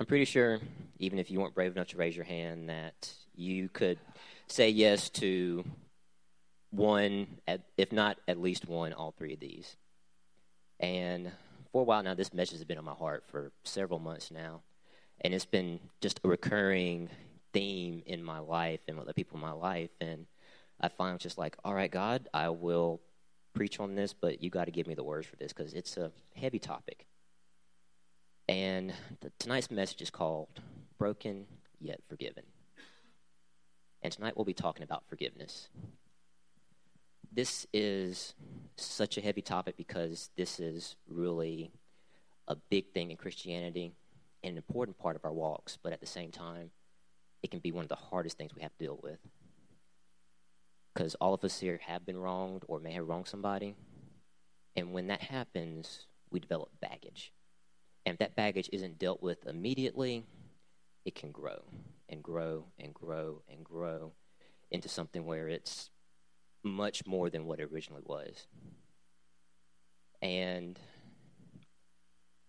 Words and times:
I'm 0.00 0.06
pretty 0.06 0.24
sure, 0.24 0.60
even 0.98 1.18
if 1.18 1.30
you 1.30 1.40
weren't 1.40 1.54
brave 1.54 1.72
enough 1.72 1.88
to 1.88 1.98
raise 1.98 2.16
your 2.16 2.24
hand, 2.24 2.70
that 2.70 3.12
you 3.34 3.68
could 3.68 3.98
say 4.46 4.70
yes 4.70 5.10
to 5.10 5.62
one, 6.70 7.26
if 7.76 7.92
not 7.92 8.16
at 8.26 8.40
least 8.40 8.66
one, 8.66 8.94
all 8.94 9.12
three 9.12 9.34
of 9.34 9.40
these. 9.40 9.76
And 10.80 11.30
for 11.70 11.82
a 11.82 11.84
while 11.84 12.02
now, 12.02 12.14
this 12.14 12.32
message 12.32 12.56
has 12.56 12.64
been 12.64 12.78
on 12.78 12.84
my 12.86 12.94
heart 12.94 13.24
for 13.26 13.52
several 13.64 13.98
months 13.98 14.30
now. 14.30 14.62
And 15.20 15.34
it's 15.34 15.44
been 15.44 15.80
just 16.00 16.18
a 16.24 16.28
recurring 16.28 17.10
theme 17.52 18.02
in 18.06 18.24
my 18.24 18.38
life 18.38 18.80
and 18.88 18.96
with 18.96 19.06
the 19.06 19.12
people 19.12 19.36
in 19.36 19.42
my 19.42 19.52
life. 19.52 19.90
And 20.00 20.24
I 20.80 20.88
find 20.88 21.20
just 21.20 21.36
like, 21.36 21.58
all 21.62 21.74
right, 21.74 21.90
God, 21.90 22.26
I 22.32 22.48
will 22.48 23.02
preach 23.52 23.78
on 23.78 23.96
this, 23.96 24.14
but 24.14 24.42
you 24.42 24.48
got 24.48 24.64
to 24.64 24.70
give 24.70 24.86
me 24.86 24.94
the 24.94 25.04
words 25.04 25.26
for 25.26 25.36
this 25.36 25.52
because 25.52 25.74
it's 25.74 25.98
a 25.98 26.10
heavy 26.34 26.58
topic. 26.58 27.04
And 28.50 28.92
tonight's 29.38 29.70
message 29.70 30.02
is 30.02 30.10
called 30.10 30.48
Broken 30.98 31.46
Yet 31.80 32.00
Forgiven. 32.08 32.42
And 34.02 34.12
tonight 34.12 34.36
we'll 34.36 34.44
be 34.44 34.54
talking 34.54 34.82
about 34.82 35.04
forgiveness. 35.08 35.68
This 37.32 37.68
is 37.72 38.34
such 38.76 39.16
a 39.16 39.20
heavy 39.20 39.40
topic 39.40 39.76
because 39.76 40.30
this 40.36 40.58
is 40.58 40.96
really 41.06 41.70
a 42.48 42.56
big 42.56 42.92
thing 42.92 43.12
in 43.12 43.16
Christianity, 43.16 43.92
and 44.42 44.50
an 44.50 44.56
important 44.56 44.98
part 44.98 45.14
of 45.14 45.24
our 45.24 45.32
walks, 45.32 45.78
but 45.80 45.92
at 45.92 46.00
the 46.00 46.06
same 46.06 46.32
time, 46.32 46.72
it 47.44 47.52
can 47.52 47.60
be 47.60 47.70
one 47.70 47.84
of 47.84 47.88
the 47.88 47.94
hardest 47.94 48.36
things 48.36 48.52
we 48.52 48.62
have 48.62 48.76
to 48.78 48.84
deal 48.84 48.98
with. 49.00 49.20
Because 50.92 51.14
all 51.20 51.34
of 51.34 51.44
us 51.44 51.60
here 51.60 51.78
have 51.86 52.04
been 52.04 52.18
wronged 52.18 52.64
or 52.66 52.80
may 52.80 52.94
have 52.94 53.06
wronged 53.06 53.28
somebody. 53.28 53.76
And 54.74 54.92
when 54.92 55.06
that 55.06 55.20
happens, 55.20 56.06
we 56.32 56.40
develop 56.40 56.70
baggage. 56.80 57.32
And 58.06 58.14
if 58.14 58.18
that 58.18 58.36
baggage 58.36 58.68
isn't 58.72 58.98
dealt 58.98 59.22
with 59.22 59.46
immediately, 59.46 60.24
it 61.04 61.14
can 61.14 61.32
grow 61.32 61.62
and 62.08 62.22
grow 62.22 62.66
and 62.78 62.94
grow 62.94 63.42
and 63.48 63.64
grow 63.64 64.12
into 64.70 64.88
something 64.88 65.26
where 65.26 65.48
it's 65.48 65.90
much 66.62 67.06
more 67.06 67.30
than 67.30 67.46
what 67.46 67.60
it 67.60 67.68
originally 67.72 68.02
was. 68.04 68.46
And 70.22 70.78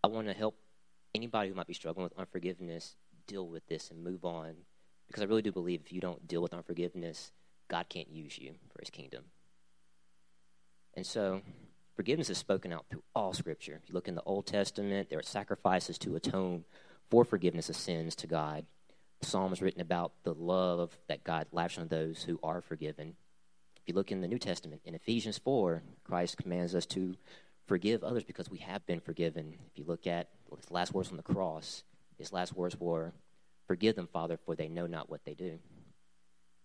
I 0.04 0.08
want 0.08 0.28
to 0.28 0.34
help 0.34 0.58
anybody 1.16 1.50
who 1.50 1.56
might 1.56 1.68
be 1.68 1.74
struggling 1.74 2.04
with 2.04 2.18
unforgiveness 2.18 2.96
deal 3.28 3.48
with 3.48 3.66
this 3.68 3.92
and 3.92 4.04
move 4.04 4.26
on. 4.26 4.56
Because 5.08 5.24
I 5.24 5.26
really 5.26 5.42
do 5.42 5.52
believe 5.52 5.82
if 5.86 5.92
you 5.92 6.02
don't 6.02 6.28
deal 6.28 6.42
with 6.42 6.54
unforgiveness, 6.54 7.32
God 7.70 7.88
can't 7.90 8.10
use 8.10 8.38
you 8.38 8.56
for 8.70 8.80
his 8.80 8.90
kingdom. 8.90 9.26
And 10.94 11.06
so, 11.06 11.42
forgiveness 11.96 12.30
is 12.30 12.38
spoken 12.38 12.74
out 12.74 12.86
through 12.90 13.04
all 13.16 13.34
Scripture. 13.34 13.80
If 13.82 13.90
you 13.90 13.94
look 13.94 14.08
in 14.08 14.16
the 14.16 14.24
Old 14.24 14.46
Testament, 14.46 15.10
there 15.10 15.20
are 15.20 15.24
sacrifices 15.24 15.98
to 16.00 16.16
atone 16.16 16.66
for 17.10 17.26
forgiveness 17.26 17.70
of 17.70 17.76
sins 17.76 18.16
to 18.18 18.28
God. 18.28 18.66
The 19.20 19.28
Psalm 19.28 19.54
is 19.54 19.62
written 19.62 19.82
about 19.82 20.14
the 20.24 20.34
love 20.34 20.98
that 21.08 21.24
God 21.24 21.48
lavishes 21.52 21.80
on 21.80 21.88
those 21.90 22.24
who 22.24 22.40
are 22.42 22.62
forgiven. 22.62 23.16
If 23.76 23.88
you 23.88 23.94
look 23.94 24.12
in 24.12 24.22
the 24.22 24.28
New 24.28 24.40
Testament, 24.40 24.82
in 24.86 24.96
Ephesians 24.96 25.38
4, 25.38 25.84
Christ 26.04 26.38
commands 26.38 26.76
us 26.76 26.86
to 26.88 27.16
forgive 27.68 28.04
others 28.04 28.24
because 28.24 28.50
we 28.50 28.60
have 28.60 28.86
been 28.86 29.00
forgiven. 29.00 29.56
If 29.72 29.78
you 29.78 29.86
look 29.86 30.08
at 30.08 30.30
his 30.56 30.72
last 30.72 30.94
words 30.94 31.10
on 31.10 31.18
the 31.18 31.24
cross, 31.24 31.84
his 32.18 32.32
last 32.32 32.56
words 32.56 32.80
were, 32.80 33.14
Forgive 33.68 33.96
them, 33.96 34.10
Father, 34.12 34.38
for 34.38 34.56
they 34.56 34.68
know 34.68 34.86
not 34.86 35.10
what 35.10 35.24
they 35.24 35.34
do. 35.34 35.60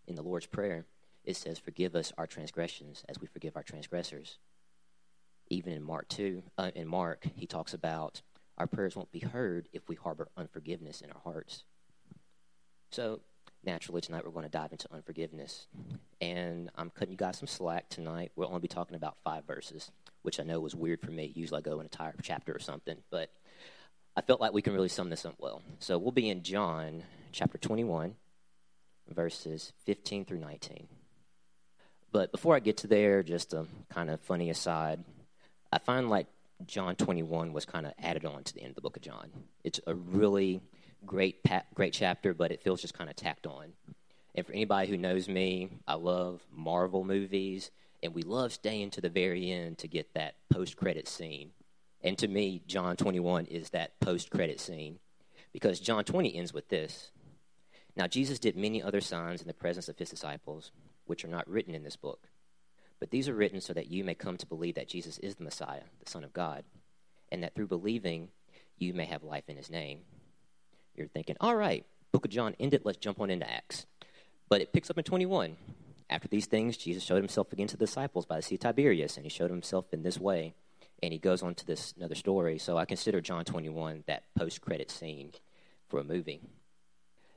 In 0.06 0.14
the 0.14 0.22
Lord's 0.22 0.46
Prayer, 0.46 0.84
it 1.24 1.36
says, 1.36 1.58
Forgive 1.58 1.94
us 1.94 2.12
our 2.18 2.26
transgressions 2.26 3.04
as 3.08 3.20
we 3.20 3.26
forgive 3.26 3.56
our 3.56 3.62
transgressors. 3.62 4.38
Even 5.48 5.72
in 5.72 5.82
Mark 5.82 6.08
2, 6.08 6.42
uh, 6.58 6.70
in 6.74 6.88
Mark, 6.88 7.26
he 7.36 7.46
talks 7.46 7.74
about 7.74 8.22
our 8.58 8.66
prayers 8.66 8.96
won't 8.96 9.12
be 9.12 9.20
heard 9.20 9.68
if 9.72 9.88
we 9.88 9.96
harbor 9.96 10.28
unforgiveness 10.36 11.02
in 11.02 11.10
our 11.10 11.20
hearts. 11.22 11.64
So, 12.90 13.20
naturally, 13.64 14.00
tonight 14.00 14.24
we're 14.24 14.32
going 14.32 14.44
to 14.44 14.50
dive 14.50 14.72
into 14.72 14.92
unforgiveness. 14.92 15.66
And 16.20 16.70
I'm 16.76 16.90
cutting 16.90 17.12
you 17.12 17.18
guys 17.18 17.38
some 17.38 17.48
slack 17.48 17.88
tonight. 17.90 18.32
We'll 18.34 18.48
only 18.48 18.60
be 18.60 18.68
talking 18.68 18.96
about 18.96 19.18
five 19.22 19.44
verses, 19.46 19.90
which 20.22 20.40
I 20.40 20.44
know 20.44 20.60
was 20.60 20.74
weird 20.74 21.00
for 21.00 21.10
me. 21.10 21.32
Usually 21.34 21.58
I 21.58 21.62
go 21.62 21.74
in 21.74 21.80
a 21.80 21.82
entire 21.82 22.14
chapter 22.22 22.54
or 22.54 22.58
something. 22.58 22.96
But 23.10 23.30
I 24.16 24.22
felt 24.22 24.40
like 24.40 24.54
we 24.54 24.62
can 24.62 24.72
really 24.72 24.88
sum 24.88 25.10
this 25.10 25.26
up 25.26 25.34
well. 25.38 25.62
So 25.78 25.98
we'll 25.98 26.12
be 26.12 26.30
in 26.30 26.42
John 26.42 27.02
chapter 27.32 27.58
21, 27.58 28.14
verses 29.08 29.74
15 29.84 30.24
through 30.24 30.38
19. 30.38 30.88
But 32.12 32.32
before 32.32 32.56
I 32.56 32.60
get 32.60 32.78
to 32.78 32.86
there, 32.86 33.22
just 33.22 33.52
a 33.52 33.66
kind 33.92 34.08
of 34.08 34.20
funny 34.20 34.48
aside, 34.48 35.04
I 35.76 35.78
find 35.78 36.08
like 36.08 36.26
John 36.64 36.96
21 36.96 37.52
was 37.52 37.66
kind 37.66 37.84
of 37.84 37.92
added 38.02 38.24
on 38.24 38.42
to 38.44 38.54
the 38.54 38.62
end 38.62 38.70
of 38.70 38.76
the 38.76 38.80
book 38.80 38.96
of 38.96 39.02
John. 39.02 39.28
It's 39.62 39.78
a 39.86 39.94
really 39.94 40.62
great, 41.04 41.44
great 41.74 41.92
chapter, 41.92 42.32
but 42.32 42.50
it 42.50 42.62
feels 42.62 42.80
just 42.80 42.94
kind 42.94 43.10
of 43.10 43.16
tacked 43.16 43.46
on. 43.46 43.74
And 44.34 44.46
for 44.46 44.54
anybody 44.54 44.88
who 44.88 44.96
knows 44.96 45.28
me, 45.28 45.68
I 45.86 45.96
love 45.96 46.40
Marvel 46.50 47.04
movies, 47.04 47.70
and 48.02 48.14
we 48.14 48.22
love 48.22 48.54
staying 48.54 48.88
to 48.92 49.02
the 49.02 49.10
very 49.10 49.50
end 49.50 49.76
to 49.78 49.86
get 49.86 50.14
that 50.14 50.36
post 50.50 50.78
credit 50.78 51.06
scene. 51.08 51.50
And 52.02 52.16
to 52.20 52.26
me, 52.26 52.62
John 52.66 52.96
21 52.96 53.44
is 53.44 53.68
that 53.70 54.00
post 54.00 54.30
credit 54.30 54.60
scene 54.60 54.98
because 55.52 55.78
John 55.78 56.04
20 56.04 56.36
ends 56.36 56.54
with 56.54 56.70
this. 56.70 57.10
Now, 57.94 58.06
Jesus 58.06 58.38
did 58.38 58.56
many 58.56 58.82
other 58.82 59.02
signs 59.02 59.42
in 59.42 59.46
the 59.46 59.52
presence 59.52 59.90
of 59.90 59.98
his 59.98 60.08
disciples, 60.08 60.70
which 61.04 61.22
are 61.22 61.28
not 61.28 61.46
written 61.46 61.74
in 61.74 61.84
this 61.84 61.96
book. 61.96 62.30
But 62.98 63.10
these 63.10 63.28
are 63.28 63.34
written 63.34 63.60
so 63.60 63.72
that 63.72 63.90
you 63.90 64.04
may 64.04 64.14
come 64.14 64.36
to 64.36 64.46
believe 64.46 64.74
that 64.76 64.88
Jesus 64.88 65.18
is 65.18 65.36
the 65.36 65.44
Messiah, 65.44 65.82
the 66.02 66.10
Son 66.10 66.24
of 66.24 66.32
God, 66.32 66.64
and 67.30 67.42
that 67.42 67.54
through 67.54 67.66
believing 67.66 68.28
you 68.78 68.94
may 68.94 69.04
have 69.04 69.22
life 69.22 69.44
in 69.48 69.56
his 69.56 69.70
name. 69.70 70.00
You're 70.94 71.08
thinking, 71.08 71.36
all 71.40 71.56
right, 71.56 71.84
book 72.12 72.24
of 72.24 72.30
John 72.30 72.54
ended, 72.58 72.82
let's 72.84 72.98
jump 72.98 73.20
on 73.20 73.30
into 73.30 73.50
Acts. 73.50 73.86
But 74.48 74.60
it 74.60 74.72
picks 74.72 74.90
up 74.90 74.98
in 74.98 75.04
21. 75.04 75.56
After 76.08 76.28
these 76.28 76.46
things, 76.46 76.76
Jesus 76.76 77.02
showed 77.02 77.16
himself 77.16 77.52
again 77.52 77.66
to 77.66 77.76
the 77.76 77.84
disciples 77.84 78.26
by 78.26 78.36
the 78.36 78.42
Sea 78.42 78.54
of 78.54 78.60
Tiberias, 78.60 79.16
and 79.16 79.26
he 79.26 79.30
showed 79.30 79.50
himself 79.50 79.92
in 79.92 80.02
this 80.02 80.18
way. 80.18 80.54
And 81.02 81.12
he 81.12 81.18
goes 81.18 81.42
on 81.42 81.54
to 81.56 81.66
this 81.66 81.92
another 81.96 82.14
story. 82.14 82.58
So 82.58 82.78
I 82.78 82.86
consider 82.86 83.20
John 83.20 83.44
21 83.44 84.04
that 84.06 84.22
post 84.34 84.62
credit 84.62 84.90
scene 84.90 85.32
for 85.88 86.00
a 86.00 86.04
movie. 86.04 86.40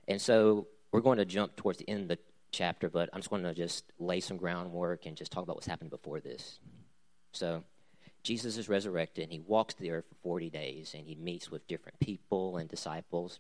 And 0.08 0.22
so 0.22 0.68
we're 0.92 1.02
going 1.02 1.18
to 1.18 1.26
jump 1.26 1.56
towards 1.56 1.80
the 1.80 1.90
end 1.90 2.04
of 2.04 2.08
the 2.10 2.20
chapter, 2.52 2.90
but 2.90 3.10
I'm 3.14 3.20
just 3.20 3.30
going 3.30 3.44
to 3.44 3.54
just 3.54 3.86
lay 4.00 4.20
some 4.20 4.38
groundwork 4.38 5.06
and 5.06 5.16
just 5.16 5.32
talk 5.32 5.44
about 5.44 5.56
what's 5.56 5.68
happened 5.68 5.90
before 5.90 6.20
this. 6.20 6.60
So, 7.32 7.64
Jesus 8.22 8.58
is 8.58 8.68
resurrected 8.68 9.24
and 9.24 9.32
he 9.32 9.40
walks 9.40 9.76
the 9.76 9.92
earth 9.92 10.06
for 10.10 10.16
40 10.24 10.50
days 10.50 10.94
and 10.94 11.06
he 11.06 11.16
meets 11.16 11.50
with 11.50 11.68
different 11.68 12.00
people 12.00 12.58
and 12.58 12.70
disciples. 12.70 13.40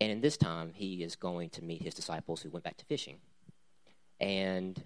And 0.00 0.12
in 0.12 0.20
this 0.20 0.36
time, 0.36 0.72
he 0.74 1.02
is 1.02 1.16
going 1.16 1.50
to 1.50 1.64
meet 1.64 1.82
his 1.82 1.94
disciples 1.94 2.40
who 2.40 2.50
went 2.50 2.64
back 2.64 2.76
to 2.78 2.84
fishing. 2.84 3.18
And 4.20 4.82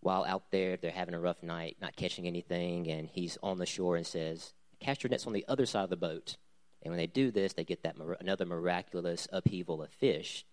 while 0.00 0.24
out 0.24 0.50
there, 0.52 0.76
they're 0.76 0.92
having 0.92 1.14
a 1.14 1.20
rough 1.20 1.42
night, 1.42 1.76
not 1.80 1.96
catching 1.96 2.26
anything, 2.26 2.88
and 2.88 3.08
he's 3.08 3.38
on 3.42 3.58
the 3.58 3.66
shore 3.66 3.96
and 3.96 4.06
says, 4.06 4.52
Cast 4.78 5.02
your 5.02 5.10
nets 5.10 5.26
on 5.26 5.32
the 5.32 5.44
other 5.48 5.66
side 5.66 5.84
of 5.84 5.90
the 5.90 5.96
boat. 5.96 6.36
And 6.82 6.92
when 6.92 6.98
they 6.98 7.06
do 7.06 7.30
this, 7.30 7.54
they 7.54 7.64
get 7.64 7.82
that 7.82 7.96
another 8.20 8.46
miraculous 8.46 9.26
upheaval 9.32 9.82
of 9.82 9.90
fish. 9.90 10.44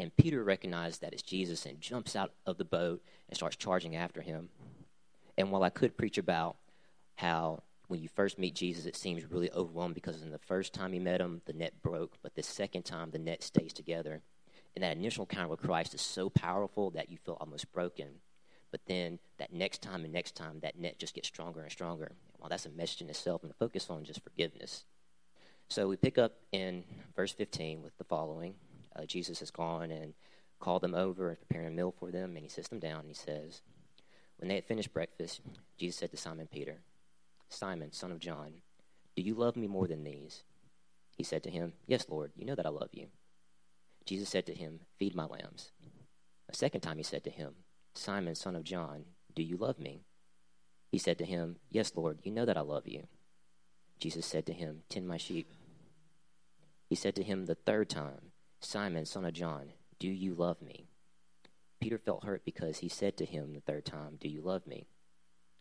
And 0.00 0.16
Peter 0.16 0.42
recognizes 0.42 1.00
that 1.00 1.12
it's 1.12 1.22
Jesus 1.22 1.66
and 1.66 1.78
jumps 1.78 2.16
out 2.16 2.32
of 2.46 2.56
the 2.56 2.64
boat 2.64 3.02
and 3.28 3.36
starts 3.36 3.56
charging 3.56 3.96
after 3.96 4.22
him. 4.22 4.48
And 5.36 5.50
while 5.50 5.62
I 5.62 5.68
could 5.68 5.98
preach 5.98 6.16
about 6.16 6.56
how 7.16 7.64
when 7.88 8.00
you 8.00 8.08
first 8.08 8.38
meet 8.38 8.54
Jesus, 8.54 8.86
it 8.86 8.96
seems 8.96 9.30
really 9.30 9.52
overwhelming 9.52 9.92
because 9.92 10.22
in 10.22 10.30
the 10.30 10.38
first 10.38 10.72
time 10.72 10.94
you 10.94 11.02
met 11.02 11.20
him, 11.20 11.42
the 11.44 11.52
net 11.52 11.82
broke, 11.82 12.14
but 12.22 12.34
the 12.34 12.42
second 12.42 12.84
time, 12.84 13.10
the 13.10 13.18
net 13.18 13.42
stays 13.42 13.74
together. 13.74 14.22
And 14.74 14.82
that 14.82 14.96
initial 14.96 15.24
encounter 15.24 15.48
with 15.48 15.60
Christ 15.60 15.92
is 15.92 16.00
so 16.00 16.30
powerful 16.30 16.90
that 16.92 17.10
you 17.10 17.18
feel 17.18 17.36
almost 17.38 17.70
broken. 17.70 18.08
But 18.70 18.80
then 18.86 19.18
that 19.38 19.52
next 19.52 19.82
time 19.82 20.04
and 20.04 20.14
next 20.14 20.34
time, 20.34 20.60
that 20.60 20.78
net 20.78 20.98
just 20.98 21.12
gets 21.12 21.28
stronger 21.28 21.60
and 21.60 21.70
stronger. 21.70 22.12
Well, 22.38 22.48
that's 22.48 22.64
a 22.64 22.70
message 22.70 23.02
in 23.02 23.10
itself, 23.10 23.42
and 23.42 23.50
the 23.50 23.56
focus 23.56 23.90
on 23.90 24.04
just 24.04 24.24
forgiveness. 24.24 24.86
So 25.68 25.88
we 25.88 25.96
pick 25.96 26.16
up 26.16 26.36
in 26.52 26.84
verse 27.14 27.32
15 27.32 27.82
with 27.82 27.98
the 27.98 28.04
following 28.04 28.54
uh, 28.96 29.04
Jesus 29.04 29.40
has 29.40 29.50
gone 29.50 29.90
and 29.90 30.14
called 30.58 30.82
them 30.82 30.94
over 30.94 31.30
and 31.30 31.38
preparing 31.38 31.68
a 31.68 31.70
meal 31.70 31.94
for 31.98 32.10
them, 32.10 32.36
and 32.36 32.44
he 32.44 32.48
sits 32.48 32.68
them 32.68 32.78
down 32.78 33.00
and 33.00 33.08
he 33.08 33.14
says, 33.14 33.62
When 34.38 34.48
they 34.48 34.56
had 34.56 34.64
finished 34.64 34.92
breakfast, 34.92 35.40
Jesus 35.78 35.98
said 35.98 36.10
to 36.10 36.16
Simon 36.16 36.48
Peter, 36.50 36.78
Simon, 37.48 37.92
son 37.92 38.12
of 38.12 38.20
John, 38.20 38.62
do 39.16 39.22
you 39.22 39.34
love 39.34 39.56
me 39.56 39.66
more 39.66 39.86
than 39.86 40.04
these? 40.04 40.44
He 41.16 41.24
said 41.24 41.42
to 41.42 41.50
him, 41.50 41.74
Yes, 41.86 42.06
Lord, 42.08 42.32
you 42.36 42.46
know 42.46 42.54
that 42.54 42.66
I 42.66 42.70
love 42.70 42.90
you. 42.92 43.08
Jesus 44.06 44.28
said 44.28 44.46
to 44.46 44.54
him, 44.54 44.80
Feed 44.98 45.14
my 45.14 45.26
lambs. 45.26 45.72
A 46.48 46.54
second 46.54 46.80
time 46.80 46.96
he 46.96 47.02
said 47.02 47.24
to 47.24 47.30
him, 47.30 47.54
Simon, 47.94 48.34
son 48.34 48.56
of 48.56 48.64
John, 48.64 49.04
do 49.34 49.42
you 49.42 49.56
love 49.56 49.78
me? 49.78 50.04
He 50.90 50.98
said 50.98 51.18
to 51.18 51.24
him, 51.24 51.56
Yes, 51.70 51.92
Lord, 51.94 52.18
you 52.22 52.32
know 52.32 52.44
that 52.44 52.56
I 52.56 52.62
love 52.62 52.88
you. 52.88 53.06
Jesus 53.98 54.26
said 54.26 54.46
to 54.46 54.52
him, 54.52 54.82
Tend 54.88 55.06
my 55.06 55.18
sheep. 55.18 55.52
He 56.88 56.94
said 56.94 57.14
to 57.16 57.22
him 57.22 57.46
the 57.46 57.54
third 57.54 57.90
time, 57.90 58.29
Simon, 58.60 59.06
son 59.06 59.24
of 59.24 59.32
John, 59.32 59.72
do 59.98 60.08
you 60.08 60.34
love 60.34 60.60
me? 60.60 60.86
Peter 61.80 61.96
felt 61.96 62.24
hurt 62.24 62.44
because 62.44 62.78
he 62.78 62.88
said 62.90 63.16
to 63.16 63.24
him 63.24 63.54
the 63.54 63.60
third 63.60 63.86
time, 63.86 64.18
Do 64.20 64.28
you 64.28 64.42
love 64.42 64.66
me? 64.66 64.86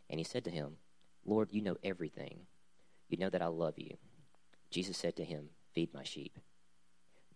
And 0.10 0.20
he 0.20 0.26
said 0.26 0.44
to 0.44 0.52
him, 0.52 0.78
Lord, 1.26 1.50
you 1.52 1.62
know 1.62 1.78
everything. 1.82 2.42
You 3.08 3.18
know 3.18 3.30
that 3.30 3.42
I 3.42 3.48
love 3.48 3.76
you. 3.78 3.96
Jesus 4.70 4.98
said 4.98 5.16
to 5.16 5.24
him, 5.24 5.50
Feed 5.74 5.94
my 5.94 6.04
sheep. 6.04 6.38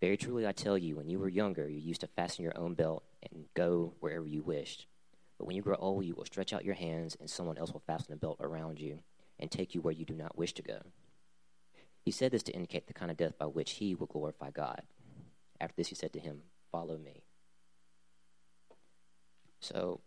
Very 0.02 0.18
truly, 0.18 0.46
I 0.46 0.52
tell 0.52 0.78
you, 0.78 0.98
when 0.98 1.08
you 1.08 1.18
were 1.18 1.30
younger, 1.30 1.70
you 1.70 1.80
used 1.80 2.02
to 2.02 2.08
fasten 2.08 2.44
your 2.44 2.58
own 2.58 2.74
belt 2.74 3.06
and 3.32 3.46
go 3.54 3.94
wherever 4.02 4.28
you 4.28 4.44
wished. 4.44 4.86
But 5.38 5.46
when 5.46 5.56
you 5.56 5.62
grow 5.62 5.78
old, 5.78 6.04
you 6.04 6.14
will 6.14 6.26
stretch 6.26 6.52
out 6.52 6.66
your 6.66 6.76
hands, 6.76 7.16
and 7.20 7.30
someone 7.30 7.58
else 7.58 7.72
will 7.72 7.84
fasten 7.88 8.14
a 8.14 8.18
belt 8.18 8.38
around 8.42 8.80
you 8.80 9.00
and 9.40 9.50
take 9.50 9.74
you 9.74 9.82
where 9.82 9.94
you 9.94 10.04
do 10.04 10.14
not 10.14 10.38
wish 10.38 10.54
to 10.54 10.62
go. 10.62 10.80
He 12.02 12.12
said 12.12 12.32
this 12.32 12.44
to 12.44 12.52
indicate 12.52 12.88
the 12.88 12.94
kind 12.94 13.10
of 13.10 13.18
death 13.18 13.38
by 13.38 13.46
which 13.46 13.72
he 13.72 13.96
will 13.96 14.08
glorify 14.08 14.52
God. 14.52 14.82
After 15.64 15.76
this, 15.78 15.88
he 15.88 15.96
said 15.96 16.12
to 16.14 16.20
him, 16.20 16.42
Follow 16.74 16.98
me. 16.98 17.24
So, 19.62 20.02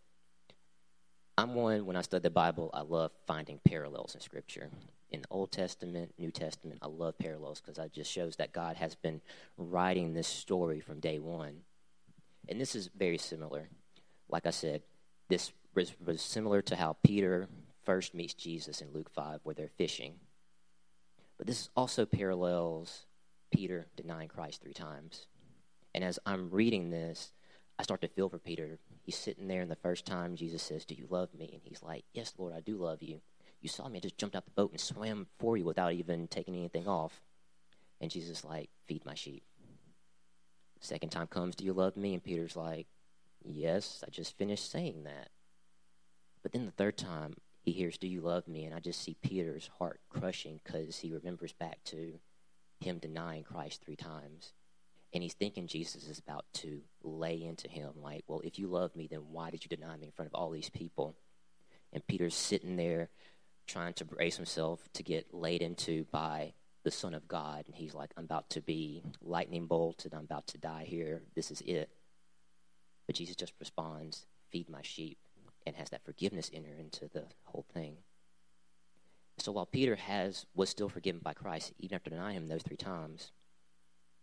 I'm 1.38 1.54
one, 1.54 1.86
when 1.86 1.96
I 1.96 2.02
study 2.02 2.22
the 2.22 2.30
Bible, 2.30 2.70
I 2.74 2.82
love 2.82 3.10
finding 3.26 3.60
parallels 3.64 4.14
in 4.14 4.20
Scripture. 4.20 4.68
In 5.10 5.22
the 5.22 5.28
Old 5.30 5.52
Testament, 5.52 6.12
New 6.18 6.30
Testament, 6.30 6.80
I 6.82 6.88
love 6.88 7.16
parallels 7.16 7.62
because 7.62 7.78
it 7.78 7.94
just 7.94 8.12
shows 8.12 8.36
that 8.36 8.52
God 8.52 8.76
has 8.76 8.94
been 8.96 9.22
writing 9.56 10.12
this 10.12 10.28
story 10.28 10.80
from 10.80 11.00
day 11.00 11.18
one. 11.18 11.60
And 12.48 12.60
this 12.60 12.74
is 12.74 12.90
very 12.94 13.16
similar. 13.16 13.70
Like 14.28 14.44
I 14.44 14.50
said, 14.50 14.82
this 15.28 15.52
was, 15.74 15.92
was 16.04 16.20
similar 16.20 16.60
to 16.62 16.76
how 16.76 16.96
Peter 17.02 17.48
first 17.84 18.12
meets 18.12 18.34
Jesus 18.34 18.82
in 18.82 18.92
Luke 18.92 19.10
5, 19.14 19.40
where 19.44 19.54
they're 19.54 19.70
fishing. 19.78 20.16
But 21.38 21.46
this 21.46 21.70
also 21.74 22.04
parallels 22.04 23.06
Peter 23.50 23.86
denying 23.96 24.28
Christ 24.28 24.60
three 24.60 24.74
times. 24.74 25.28
And 25.96 26.04
as 26.04 26.18
I'm 26.26 26.50
reading 26.50 26.90
this, 26.90 27.32
I 27.78 27.82
start 27.82 28.02
to 28.02 28.08
feel 28.08 28.28
for 28.28 28.38
Peter. 28.38 28.78
He's 29.02 29.16
sitting 29.16 29.48
there, 29.48 29.62
and 29.62 29.70
the 29.70 29.76
first 29.76 30.04
time 30.04 30.36
Jesus 30.36 30.62
says, 30.62 30.84
Do 30.84 30.94
you 30.94 31.06
love 31.08 31.32
me? 31.32 31.48
And 31.54 31.62
he's 31.64 31.82
like, 31.82 32.04
Yes, 32.12 32.34
Lord, 32.36 32.52
I 32.54 32.60
do 32.60 32.76
love 32.76 33.02
you. 33.02 33.22
You 33.62 33.70
saw 33.70 33.88
me, 33.88 33.96
I 33.96 34.00
just 34.00 34.18
jumped 34.18 34.36
out 34.36 34.44
the 34.44 34.50
boat 34.50 34.72
and 34.72 34.80
swam 34.80 35.26
for 35.38 35.56
you 35.56 35.64
without 35.64 35.94
even 35.94 36.28
taking 36.28 36.54
anything 36.54 36.86
off. 36.86 37.22
And 37.98 38.10
Jesus 38.10 38.40
is 38.40 38.44
like, 38.44 38.68
Feed 38.86 39.06
my 39.06 39.14
sheep. 39.14 39.42
Second 40.80 41.08
time 41.08 41.28
comes, 41.28 41.56
Do 41.56 41.64
you 41.64 41.72
love 41.72 41.96
me? 41.96 42.12
And 42.12 42.22
Peter's 42.22 42.56
like, 42.56 42.86
Yes, 43.42 44.04
I 44.06 44.10
just 44.10 44.36
finished 44.36 44.70
saying 44.70 45.04
that. 45.04 45.30
But 46.42 46.52
then 46.52 46.66
the 46.66 46.72
third 46.72 46.98
time, 46.98 47.36
he 47.62 47.72
hears, 47.72 47.96
Do 47.96 48.06
you 48.06 48.20
love 48.20 48.46
me? 48.46 48.66
And 48.66 48.74
I 48.74 48.80
just 48.80 49.00
see 49.00 49.16
Peter's 49.22 49.70
heart 49.78 50.00
crushing 50.10 50.60
because 50.62 50.98
he 50.98 51.10
remembers 51.10 51.54
back 51.54 51.82
to 51.84 52.18
him 52.80 52.98
denying 52.98 53.44
Christ 53.44 53.80
three 53.82 53.96
times. 53.96 54.52
And 55.12 55.22
he's 55.22 55.34
thinking 55.34 55.66
Jesus 55.66 56.08
is 56.08 56.18
about 56.18 56.44
to 56.54 56.80
lay 57.02 57.42
into 57.42 57.68
him, 57.68 57.90
like, 58.02 58.24
Well, 58.26 58.42
if 58.44 58.58
you 58.58 58.66
love 58.66 58.94
me, 58.96 59.08
then 59.10 59.20
why 59.30 59.50
did 59.50 59.64
you 59.64 59.74
deny 59.74 59.96
me 59.96 60.06
in 60.06 60.12
front 60.12 60.30
of 60.30 60.34
all 60.34 60.50
these 60.50 60.70
people? 60.70 61.16
And 61.92 62.06
Peter's 62.06 62.34
sitting 62.34 62.76
there 62.76 63.08
trying 63.66 63.94
to 63.94 64.04
brace 64.04 64.36
himself 64.36 64.88
to 64.94 65.02
get 65.02 65.32
laid 65.32 65.62
into 65.62 66.04
by 66.10 66.52
the 66.84 66.90
Son 66.90 67.14
of 67.14 67.26
God. 67.26 67.64
And 67.66 67.74
he's 67.74 67.94
like, 67.94 68.10
I'm 68.16 68.24
about 68.24 68.50
to 68.50 68.60
be 68.60 69.02
lightning 69.22 69.66
bolted. 69.66 70.14
I'm 70.14 70.24
about 70.24 70.46
to 70.48 70.58
die 70.58 70.84
here. 70.86 71.22
This 71.34 71.50
is 71.50 71.60
it. 71.62 71.90
But 73.06 73.16
Jesus 73.16 73.36
just 73.36 73.54
responds, 73.58 74.26
Feed 74.50 74.68
my 74.68 74.82
sheep, 74.82 75.18
and 75.66 75.74
has 75.76 75.90
that 75.90 76.04
forgiveness 76.04 76.50
enter 76.54 76.72
into 76.78 77.08
the 77.12 77.24
whole 77.44 77.66
thing. 77.74 77.96
So 79.38 79.52
while 79.52 79.66
Peter 79.66 79.96
has 79.96 80.46
was 80.54 80.70
still 80.70 80.88
forgiven 80.88 81.20
by 81.22 81.34
Christ, 81.34 81.72
even 81.78 81.96
after 81.96 82.10
denying 82.10 82.36
him 82.36 82.46
those 82.46 82.62
three 82.62 82.76
times, 82.76 83.32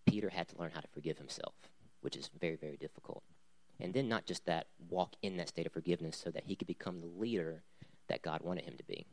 Peter 0.06 0.30
had 0.30 0.48
to 0.50 0.58
learn 0.58 0.72
how 0.74 0.82
to 0.82 0.88
forgive 0.88 1.18
himself, 1.18 1.54
which 2.02 2.16
is 2.16 2.30
very, 2.40 2.56
very 2.56 2.78
difficult. 2.78 3.24
And 3.80 3.94
then 3.94 4.08
not 4.08 4.26
just 4.26 4.46
that, 4.46 4.68
walk 4.90 5.16
in 5.22 5.38
that 5.38 5.50
state 5.50 5.66
of 5.66 5.74
forgiveness 5.74 6.18
so 6.18 6.30
that 6.32 6.46
he 6.46 6.56
could 6.56 6.68
become 6.68 7.02
the 7.02 7.08
leader 7.08 7.64
that 8.08 8.22
God 8.22 8.42
wanted 8.42 8.66
him 8.66 8.76
to 8.78 8.84
be. 8.84 9.06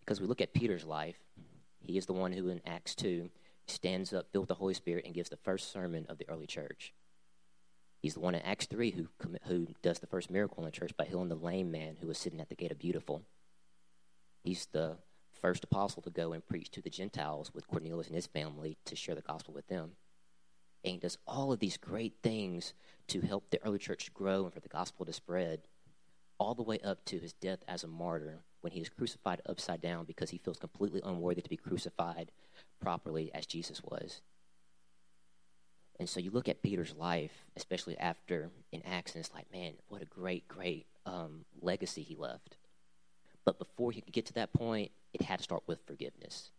Because 0.00 0.20
we 0.20 0.26
look 0.26 0.40
at 0.40 0.52
Peter's 0.52 0.84
life, 0.84 1.18
he 1.80 1.96
is 1.96 2.06
the 2.06 2.12
one 2.12 2.32
who 2.32 2.48
in 2.48 2.60
Acts 2.66 2.94
2 2.94 3.30
stands 3.66 4.12
up, 4.12 4.26
filled 4.32 4.48
the 4.48 4.54
Holy 4.54 4.74
Spirit, 4.74 5.04
and 5.04 5.14
gives 5.14 5.28
the 5.28 5.36
first 5.36 5.72
sermon 5.72 6.06
of 6.08 6.18
the 6.18 6.28
early 6.28 6.46
church. 6.46 6.92
He's 8.00 8.14
the 8.14 8.20
one 8.20 8.34
in 8.34 8.42
Acts 8.42 8.66
3 8.66 8.92
who, 8.92 9.08
who 9.46 9.68
does 9.82 9.98
the 9.98 10.06
first 10.06 10.30
miracle 10.30 10.58
in 10.58 10.64
the 10.64 10.70
church 10.70 10.96
by 10.96 11.04
healing 11.04 11.28
the 11.28 11.34
lame 11.34 11.70
man 11.70 11.96
who 12.00 12.08
was 12.08 12.18
sitting 12.18 12.40
at 12.40 12.48
the 12.48 12.54
gate 12.54 12.72
of 12.72 12.78
Beautiful. 12.78 13.22
He's 14.42 14.66
the 14.72 14.96
first 15.40 15.64
apostle 15.64 16.02
to 16.02 16.10
go 16.10 16.32
and 16.32 16.46
preach 16.46 16.70
to 16.70 16.82
the 16.82 16.90
Gentiles 16.90 17.52
with 17.54 17.68
Cornelius 17.68 18.06
and 18.06 18.16
his 18.16 18.26
family 18.26 18.76
to 18.84 18.96
share 18.96 19.14
the 19.14 19.22
gospel 19.22 19.54
with 19.54 19.68
them. 19.68 19.92
And 20.84 20.94
he 20.94 20.98
does 20.98 21.18
all 21.26 21.52
of 21.52 21.60
these 21.60 21.76
great 21.76 22.14
things 22.22 22.72
to 23.08 23.20
help 23.20 23.50
the 23.50 23.62
early 23.64 23.78
church 23.78 24.12
grow 24.14 24.44
and 24.44 24.52
for 24.52 24.60
the 24.60 24.68
gospel 24.68 25.04
to 25.04 25.12
spread, 25.12 25.60
all 26.38 26.54
the 26.54 26.62
way 26.62 26.78
up 26.82 27.04
to 27.04 27.18
his 27.18 27.34
death 27.34 27.58
as 27.68 27.84
a 27.84 27.88
martyr 27.88 28.40
when 28.62 28.72
he 28.72 28.80
is 28.80 28.88
crucified 28.88 29.42
upside 29.46 29.80
down 29.80 30.04
because 30.04 30.30
he 30.30 30.38
feels 30.38 30.58
completely 30.58 31.02
unworthy 31.04 31.42
to 31.42 31.50
be 31.50 31.56
crucified 31.56 32.32
properly 32.80 33.30
as 33.34 33.46
Jesus 33.46 33.82
was. 33.82 34.22
And 35.98 36.08
so 36.08 36.18
you 36.18 36.30
look 36.30 36.48
at 36.48 36.62
Peter's 36.62 36.94
life, 36.96 37.44
especially 37.56 37.98
after 37.98 38.50
in 38.72 38.82
Acts, 38.86 39.14
and 39.14 39.22
it's 39.22 39.34
like, 39.34 39.52
man, 39.52 39.74
what 39.88 40.00
a 40.00 40.06
great, 40.06 40.48
great 40.48 40.86
um, 41.04 41.44
legacy 41.60 42.02
he 42.02 42.16
left. 42.16 42.56
But 43.44 43.58
before 43.58 43.92
he 43.92 44.00
could 44.00 44.14
get 44.14 44.24
to 44.26 44.32
that 44.34 44.54
point, 44.54 44.92
it 45.12 45.22
had 45.22 45.38
to 45.38 45.44
start 45.44 45.62
with 45.66 45.80
forgiveness 45.86 46.50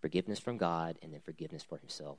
forgiveness 0.00 0.38
from 0.38 0.56
God, 0.56 0.98
and 1.02 1.12
then 1.12 1.20
forgiveness 1.20 1.64
for 1.64 1.78
himself. 1.78 2.18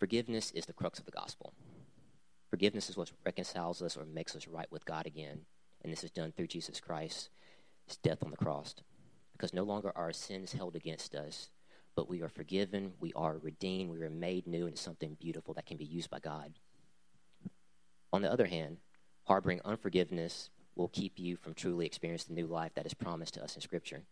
Forgiveness 0.00 0.50
is 0.50 0.66
the 0.66 0.72
crux 0.72 0.98
of 0.98 1.04
the 1.04 1.12
gospel. 1.12 1.52
Forgiveness 2.50 2.90
is 2.90 2.96
what 2.96 3.12
reconciles 3.24 3.80
us 3.80 3.96
or 3.96 4.04
makes 4.04 4.34
us 4.34 4.48
right 4.48 4.70
with 4.72 4.84
God 4.84 5.06
again. 5.06 5.42
And 5.82 5.92
this 5.92 6.02
is 6.02 6.10
done 6.10 6.32
through 6.32 6.48
Jesus 6.48 6.80
Christ's 6.80 7.28
death 8.02 8.24
on 8.24 8.30
the 8.30 8.36
cross. 8.36 8.74
Because 9.32 9.54
no 9.54 9.62
longer 9.62 9.88
are 9.90 10.06
our 10.06 10.12
sins 10.12 10.52
held 10.52 10.74
against 10.74 11.14
us, 11.14 11.50
but 11.94 12.08
we 12.08 12.20
are 12.22 12.28
forgiven, 12.28 12.92
we 12.98 13.12
are 13.14 13.38
redeemed, 13.38 13.90
we 13.90 14.02
are 14.02 14.10
made 14.10 14.46
new 14.46 14.66
into 14.66 14.82
something 14.82 15.16
beautiful 15.20 15.54
that 15.54 15.66
can 15.66 15.76
be 15.76 15.84
used 15.84 16.10
by 16.10 16.18
God. 16.18 16.54
On 18.12 18.22
the 18.22 18.32
other 18.32 18.46
hand, 18.46 18.78
harboring 19.24 19.60
unforgiveness 19.64 20.50
will 20.76 20.88
keep 20.88 21.18
you 21.18 21.36
from 21.36 21.54
truly 21.54 21.86
experiencing 21.86 22.34
the 22.34 22.42
new 22.42 22.48
life 22.48 22.72
that 22.74 22.86
is 22.86 22.94
promised 22.94 23.34
to 23.34 23.44
us 23.44 23.54
in 23.54 23.62
Scripture. 23.62 24.02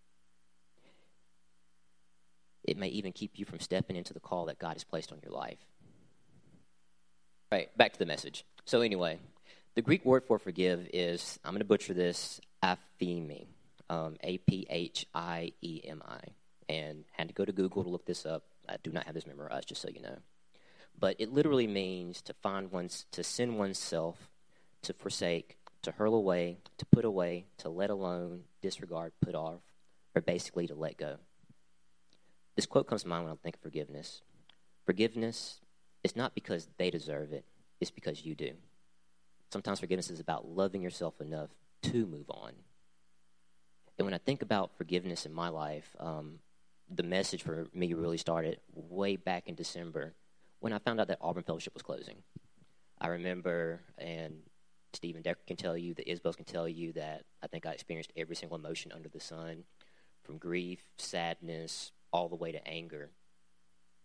It 2.64 2.76
may 2.76 2.88
even 2.88 3.12
keep 3.12 3.38
you 3.38 3.44
from 3.44 3.60
stepping 3.60 3.96
into 3.96 4.14
the 4.14 4.20
call 4.20 4.46
that 4.46 4.58
God 4.58 4.74
has 4.74 4.84
placed 4.84 5.10
on 5.12 5.18
your 5.22 5.32
life. 5.32 5.58
Right, 7.50 7.76
back 7.76 7.92
to 7.92 7.98
the 7.98 8.06
message. 8.06 8.44
So, 8.64 8.80
anyway, 8.80 9.18
the 9.74 9.82
Greek 9.82 10.04
word 10.04 10.24
for 10.24 10.38
forgive 10.38 10.88
is, 10.92 11.38
I'm 11.44 11.52
going 11.52 11.58
to 11.58 11.66
butcher 11.66 11.92
this, 11.92 12.40
aphiemi, 12.62 13.46
um, 13.90 14.16
A 14.22 14.38
P 14.38 14.66
H 14.70 15.06
I 15.12 15.52
E 15.60 15.80
M 15.84 16.02
I 16.06 16.20
and 16.68 17.04
had 17.12 17.28
to 17.28 17.34
go 17.34 17.44
to 17.44 17.52
Google 17.52 17.82
to 17.82 17.90
look 17.90 18.06
this 18.06 18.24
up. 18.24 18.44
I 18.68 18.76
do 18.82 18.90
not 18.92 19.04
have 19.04 19.14
this 19.14 19.26
memorized, 19.26 19.68
just 19.68 19.82
so 19.82 19.88
you 19.92 20.00
know. 20.00 20.18
But 20.98 21.16
it 21.18 21.32
literally 21.32 21.66
means 21.66 22.22
to 22.22 22.34
find 22.34 22.70
one's, 22.70 23.06
to 23.12 23.24
send 23.24 23.58
oneself, 23.58 24.30
to 24.82 24.92
forsake, 24.92 25.58
to 25.82 25.92
hurl 25.92 26.14
away, 26.14 26.58
to 26.78 26.86
put 26.86 27.04
away, 27.04 27.46
to 27.58 27.68
let 27.68 27.90
alone, 27.90 28.42
disregard, 28.60 29.12
put 29.20 29.34
off, 29.34 29.60
or 30.14 30.22
basically 30.22 30.66
to 30.66 30.74
let 30.74 30.96
go. 30.96 31.16
This 32.56 32.66
quote 32.66 32.86
comes 32.86 33.02
to 33.02 33.08
mind 33.08 33.24
when 33.24 33.32
I 33.32 33.36
think 33.42 33.56
of 33.56 33.62
forgiveness. 33.62 34.22
Forgiveness 34.84 35.60
is 36.04 36.16
not 36.16 36.34
because 36.34 36.68
they 36.78 36.90
deserve 36.90 37.32
it, 37.32 37.44
it's 37.80 37.90
because 37.90 38.24
you 38.24 38.34
do. 38.34 38.52
Sometimes 39.50 39.80
forgiveness 39.80 40.10
is 40.10 40.20
about 40.20 40.48
loving 40.48 40.82
yourself 40.82 41.20
enough 41.20 41.50
to 41.82 42.06
move 42.06 42.30
on. 42.30 42.52
And 43.98 44.06
when 44.06 44.14
I 44.14 44.18
think 44.18 44.42
about 44.42 44.76
forgiveness 44.76 45.26
in 45.26 45.32
my 45.32 45.48
life, 45.48 45.94
um, 46.00 46.38
the 46.90 47.02
message 47.02 47.42
for 47.42 47.66
me 47.74 47.92
really 47.94 48.18
started 48.18 48.58
way 48.74 49.16
back 49.16 49.48
in 49.48 49.54
December 49.54 50.14
when 50.60 50.72
I 50.72 50.78
found 50.78 51.00
out 51.00 51.08
that 51.08 51.18
Auburn 51.20 51.42
Fellowship 51.42 51.74
was 51.74 51.82
closing. 51.82 52.16
I 53.00 53.08
remember, 53.08 53.80
and 53.98 54.34
Stephen 54.92 55.22
Decker 55.22 55.40
can 55.46 55.56
tell 55.56 55.76
you, 55.76 55.94
the 55.94 56.04
Isbels 56.04 56.36
can 56.36 56.44
tell 56.44 56.68
you 56.68 56.92
that 56.92 57.24
I 57.42 57.46
think 57.46 57.66
I 57.66 57.72
experienced 57.72 58.12
every 58.16 58.36
single 58.36 58.58
emotion 58.58 58.92
under 58.92 59.08
the 59.08 59.20
sun, 59.20 59.64
from 60.22 60.38
grief, 60.38 60.80
sadness, 60.96 61.92
all 62.12 62.28
the 62.28 62.36
way 62.36 62.52
to 62.52 62.68
anger. 62.68 63.10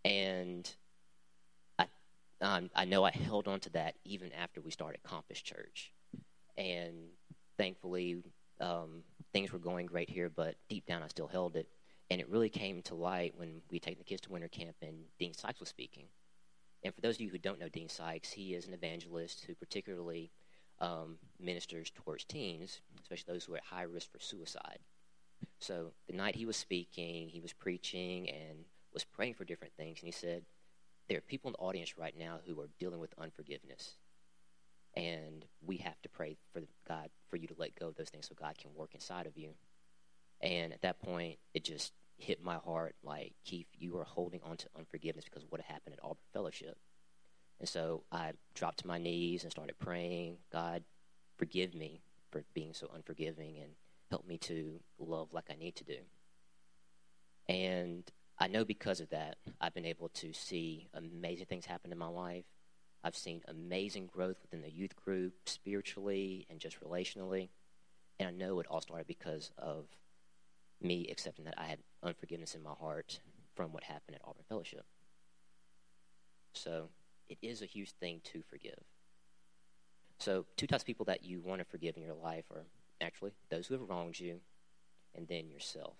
And 0.05 0.69
I, 1.77 1.87
um, 2.41 2.69
I 2.75 2.85
know 2.85 3.03
I 3.03 3.11
held 3.11 3.47
on 3.47 3.59
to 3.61 3.69
that 3.71 3.95
even 4.05 4.31
after 4.33 4.61
we 4.61 4.71
started 4.71 5.03
Compass 5.03 5.41
Church. 5.41 5.91
And 6.57 6.95
thankfully, 7.57 8.23
um, 8.59 9.03
things 9.33 9.51
were 9.51 9.59
going 9.59 9.85
great 9.85 10.09
here, 10.09 10.29
but 10.29 10.55
deep 10.69 10.85
down 10.85 11.03
I 11.03 11.07
still 11.07 11.27
held 11.27 11.55
it. 11.55 11.67
And 12.09 12.21
it 12.21 12.29
really 12.29 12.49
came 12.49 12.81
to 12.83 12.95
light 12.95 13.33
when 13.35 13.61
we 13.69 13.79
take 13.79 13.97
the 13.97 14.03
kids 14.03 14.21
to 14.21 14.31
winter 14.31 14.47
camp 14.47 14.77
and 14.81 14.95
Dean 15.19 15.33
Sykes 15.33 15.59
was 15.59 15.69
speaking. 15.69 16.05
And 16.83 16.95
for 16.95 17.01
those 17.01 17.15
of 17.15 17.21
you 17.21 17.29
who 17.29 17.37
don't 17.37 17.59
know 17.59 17.69
Dean 17.69 17.89
Sykes, 17.89 18.31
he 18.31 18.53
is 18.53 18.65
an 18.65 18.73
evangelist 18.73 19.43
who 19.45 19.55
particularly 19.55 20.31
um, 20.79 21.17
ministers 21.39 21.91
towards 21.91 22.23
teens, 22.23 22.81
especially 23.01 23.33
those 23.33 23.45
who 23.45 23.53
are 23.53 23.57
at 23.57 23.63
high 23.63 23.83
risk 23.83 24.11
for 24.11 24.19
suicide. 24.19 24.79
So 25.59 25.91
the 26.07 26.15
night 26.15 26.35
he 26.35 26.45
was 26.45 26.57
speaking, 26.57 27.29
he 27.29 27.39
was 27.39 27.53
preaching 27.53 28.29
and 28.29 28.65
was 28.93 29.03
praying 29.03 29.35
for 29.35 29.45
different 29.45 29.73
things. 29.75 29.99
And 29.99 30.07
he 30.07 30.11
said, 30.11 30.43
There 31.07 31.17
are 31.17 31.21
people 31.21 31.49
in 31.49 31.53
the 31.53 31.65
audience 31.65 31.97
right 31.97 32.15
now 32.17 32.39
who 32.45 32.59
are 32.61 32.69
dealing 32.79 32.99
with 32.99 33.13
unforgiveness. 33.17 33.97
And 34.95 35.45
we 35.65 35.77
have 35.77 36.01
to 36.01 36.09
pray 36.09 36.37
for 36.53 36.63
God 36.87 37.09
for 37.29 37.37
you 37.37 37.47
to 37.47 37.55
let 37.57 37.75
go 37.75 37.87
of 37.87 37.95
those 37.95 38.09
things 38.09 38.27
so 38.27 38.35
God 38.39 38.57
can 38.57 38.73
work 38.73 38.95
inside 38.95 39.27
of 39.27 39.37
you. 39.37 39.51
And 40.41 40.73
at 40.73 40.81
that 40.81 40.99
point, 40.99 41.37
it 41.53 41.63
just 41.63 41.93
hit 42.17 42.43
my 42.43 42.55
heart 42.55 42.95
like, 43.03 43.33
Keith, 43.45 43.67
you 43.77 43.97
are 43.97 44.03
holding 44.03 44.41
on 44.43 44.57
to 44.57 44.67
unforgiveness 44.75 45.25
because 45.25 45.43
of 45.43 45.51
what 45.51 45.61
happened 45.61 45.93
at 45.93 46.03
Auburn 46.03 46.17
Fellowship. 46.33 46.77
And 47.59 47.67
so 47.67 48.03
I 48.11 48.33
dropped 48.53 48.79
to 48.79 48.87
my 48.87 48.97
knees 48.97 49.43
and 49.43 49.51
started 49.51 49.79
praying, 49.79 50.37
God, 50.51 50.83
forgive 51.37 51.73
me 51.73 52.01
for 52.31 52.43
being 52.53 52.73
so 52.73 52.89
unforgiving 52.93 53.57
and 53.57 53.71
help 54.09 54.27
me 54.27 54.37
to 54.37 54.79
love 54.99 55.33
like 55.33 55.45
I 55.49 55.55
need 55.55 55.75
to 55.77 55.83
do. 55.83 55.97
And 57.49 58.09
I 58.39 58.47
know 58.47 58.65
because 58.65 58.99
of 58.99 59.09
that, 59.09 59.37
I've 59.59 59.73
been 59.73 59.85
able 59.85 60.09
to 60.09 60.33
see 60.33 60.87
amazing 60.93 61.47
things 61.47 61.65
happen 61.65 61.91
in 61.91 61.97
my 61.97 62.07
life. 62.07 62.45
I've 63.03 63.15
seen 63.15 63.41
amazing 63.47 64.07
growth 64.07 64.37
within 64.41 64.61
the 64.61 64.71
youth 64.71 64.95
group, 64.95 65.33
spiritually 65.45 66.45
and 66.49 66.59
just 66.59 66.79
relationally. 66.81 67.49
And 68.19 68.27
I 68.27 68.31
know 68.31 68.59
it 68.59 68.67
all 68.69 68.81
started 68.81 69.07
because 69.07 69.51
of 69.57 69.85
me 70.81 71.07
accepting 71.09 71.45
that 71.45 71.55
I 71.57 71.65
had 71.65 71.79
unforgiveness 72.03 72.53
in 72.53 72.61
my 72.61 72.73
heart 72.73 73.19
from 73.55 73.71
what 73.71 73.83
happened 73.83 74.15
at 74.15 74.21
Auburn 74.23 74.43
Fellowship. 74.47 74.85
So 76.53 76.89
it 77.29 77.37
is 77.41 77.61
a 77.61 77.65
huge 77.65 77.91
thing 77.91 78.21
to 78.25 78.41
forgive. 78.49 78.79
So, 80.19 80.45
two 80.55 80.67
types 80.67 80.83
of 80.83 80.87
people 80.87 81.05
that 81.05 81.23
you 81.23 81.41
want 81.41 81.59
to 81.59 81.65
forgive 81.65 81.95
in 81.95 82.03
your 82.03 82.15
life 82.15 82.45
are 82.51 82.65
actually 83.01 83.31
those 83.49 83.67
who 83.67 83.75
have 83.75 83.89
wronged 83.89 84.19
you 84.19 84.39
and 85.15 85.27
then 85.27 85.49
yourself. 85.49 85.95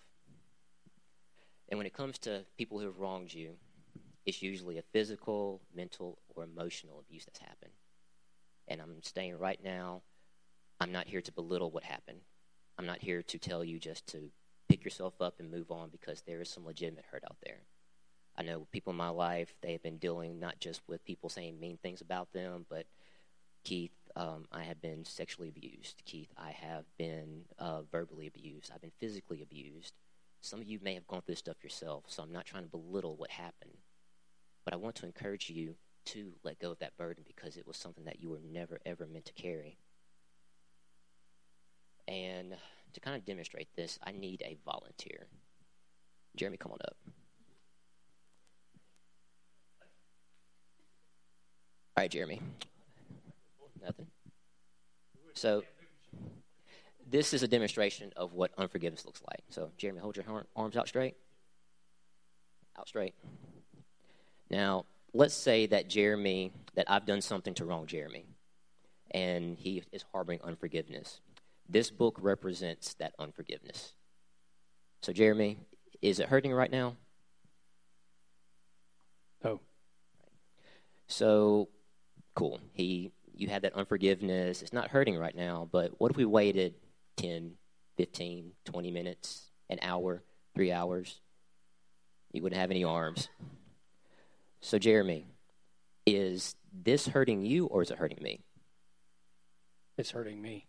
And 1.68 1.78
when 1.78 1.86
it 1.86 1.92
comes 1.92 2.18
to 2.20 2.44
people 2.56 2.78
who 2.78 2.86
have 2.86 2.98
wronged 2.98 3.32
you, 3.32 3.56
it's 4.26 4.42
usually 4.42 4.78
a 4.78 4.82
physical, 4.92 5.60
mental, 5.74 6.18
or 6.34 6.44
emotional 6.44 7.00
abuse 7.00 7.24
that's 7.24 7.38
happened. 7.38 7.72
And 8.66 8.80
I'm 8.80 9.02
saying 9.02 9.38
right 9.38 9.62
now, 9.62 10.02
I'm 10.80 10.92
not 10.92 11.06
here 11.06 11.22
to 11.22 11.32
belittle 11.32 11.70
what 11.70 11.84
happened. 11.84 12.20
I'm 12.78 12.86
not 12.86 12.98
here 12.98 13.22
to 13.22 13.38
tell 13.38 13.64
you 13.64 13.78
just 13.78 14.06
to 14.08 14.30
pick 14.68 14.84
yourself 14.84 15.20
up 15.20 15.40
and 15.40 15.50
move 15.50 15.70
on 15.70 15.88
because 15.90 16.22
there 16.22 16.40
is 16.40 16.50
some 16.50 16.66
legitimate 16.66 17.06
hurt 17.10 17.24
out 17.24 17.36
there. 17.44 17.60
I 18.38 18.42
know 18.42 18.68
people 18.70 18.92
in 18.92 18.96
my 18.96 19.08
life, 19.08 19.52
they 19.62 19.72
have 19.72 19.82
been 19.82 19.98
dealing 19.98 20.38
not 20.38 20.60
just 20.60 20.80
with 20.86 21.04
people 21.04 21.28
saying 21.28 21.58
mean 21.58 21.76
things 21.82 22.00
about 22.00 22.32
them, 22.32 22.66
but 22.70 22.86
Keith, 23.64 23.90
um, 24.14 24.46
I 24.52 24.62
have 24.62 24.80
been 24.80 25.04
sexually 25.04 25.48
abused. 25.48 26.02
Keith, 26.04 26.32
I 26.38 26.52
have 26.52 26.84
been 26.96 27.42
uh, 27.58 27.82
verbally 27.90 28.28
abused. 28.28 28.70
I've 28.72 28.80
been 28.80 28.92
physically 29.00 29.42
abused. 29.42 29.94
Some 30.40 30.60
of 30.60 30.68
you 30.68 30.78
may 30.80 30.94
have 30.94 31.06
gone 31.08 31.22
through 31.22 31.32
this 31.32 31.40
stuff 31.40 31.64
yourself, 31.64 32.04
so 32.06 32.22
I'm 32.22 32.32
not 32.32 32.46
trying 32.46 32.62
to 32.62 32.70
belittle 32.70 33.16
what 33.16 33.30
happened. 33.30 33.76
But 34.64 34.72
I 34.72 34.76
want 34.76 34.94
to 34.96 35.06
encourage 35.06 35.50
you 35.50 35.74
to 36.06 36.32
let 36.44 36.60
go 36.60 36.70
of 36.70 36.78
that 36.78 36.96
burden 36.96 37.24
because 37.26 37.56
it 37.56 37.66
was 37.66 37.76
something 37.76 38.04
that 38.04 38.22
you 38.22 38.30
were 38.30 38.40
never, 38.52 38.78
ever 38.86 39.06
meant 39.06 39.24
to 39.26 39.32
carry. 39.32 39.78
And 42.06 42.56
to 42.92 43.00
kind 43.00 43.16
of 43.16 43.26
demonstrate 43.26 43.68
this, 43.74 43.98
I 44.02 44.12
need 44.12 44.42
a 44.42 44.56
volunteer. 44.64 45.26
Jeremy, 46.36 46.56
come 46.56 46.72
on 46.72 46.78
up. 46.84 46.96
All 51.98 52.02
right, 52.02 52.12
Jeremy. 52.12 52.40
Nothing. 53.82 54.06
So, 55.34 55.64
this 57.10 57.34
is 57.34 57.42
a 57.42 57.48
demonstration 57.48 58.12
of 58.14 58.34
what 58.34 58.52
unforgiveness 58.56 59.04
looks 59.04 59.20
like. 59.28 59.42
So, 59.50 59.72
Jeremy, 59.76 59.98
hold 59.98 60.16
your 60.16 60.24
arms 60.54 60.76
out 60.76 60.86
straight. 60.86 61.16
Out 62.78 62.86
straight. 62.86 63.16
Now, 64.48 64.84
let's 65.12 65.34
say 65.34 65.66
that 65.66 65.88
Jeremy, 65.88 66.52
that 66.76 66.88
I've 66.88 67.04
done 67.04 67.20
something 67.20 67.52
to 67.54 67.64
wrong 67.64 67.88
Jeremy, 67.88 68.26
and 69.10 69.58
he 69.58 69.82
is 69.90 70.04
harboring 70.12 70.38
unforgiveness. 70.44 71.20
This 71.68 71.90
book 71.90 72.16
represents 72.20 72.94
that 73.00 73.12
unforgiveness. 73.18 73.94
So, 75.02 75.12
Jeremy, 75.12 75.58
is 76.00 76.20
it 76.20 76.28
hurting 76.28 76.52
right 76.52 76.70
now? 76.70 76.94
Oh. 79.44 79.58
So, 81.08 81.66
cool. 82.38 82.60
He, 82.72 83.10
you 83.34 83.48
had 83.48 83.62
that 83.62 83.74
unforgiveness. 83.74 84.62
It's 84.62 84.72
not 84.72 84.90
hurting 84.90 85.18
right 85.18 85.34
now, 85.34 85.68
but 85.72 85.92
what 85.98 86.12
if 86.12 86.16
we 86.16 86.24
waited 86.24 86.74
10, 87.16 87.54
15, 87.96 88.52
20 88.64 88.90
minutes, 88.92 89.50
an 89.68 89.80
hour, 89.82 90.22
three 90.54 90.70
hours? 90.70 91.20
You 92.32 92.42
wouldn't 92.42 92.60
have 92.60 92.70
any 92.70 92.84
arms. 92.84 93.28
So, 94.60 94.78
Jeremy, 94.78 95.26
is 96.06 96.54
this 96.72 97.08
hurting 97.08 97.44
you 97.44 97.66
or 97.66 97.82
is 97.82 97.90
it 97.90 97.98
hurting 97.98 98.22
me? 98.22 98.44
It's 99.96 100.12
hurting 100.12 100.40
me. 100.40 100.68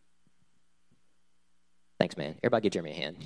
Thanks, 1.99 2.17
man. 2.17 2.35
Everybody 2.41 2.63
give 2.63 2.73
Jeremy 2.73 2.91
a 2.91 2.95
hand. 2.95 3.17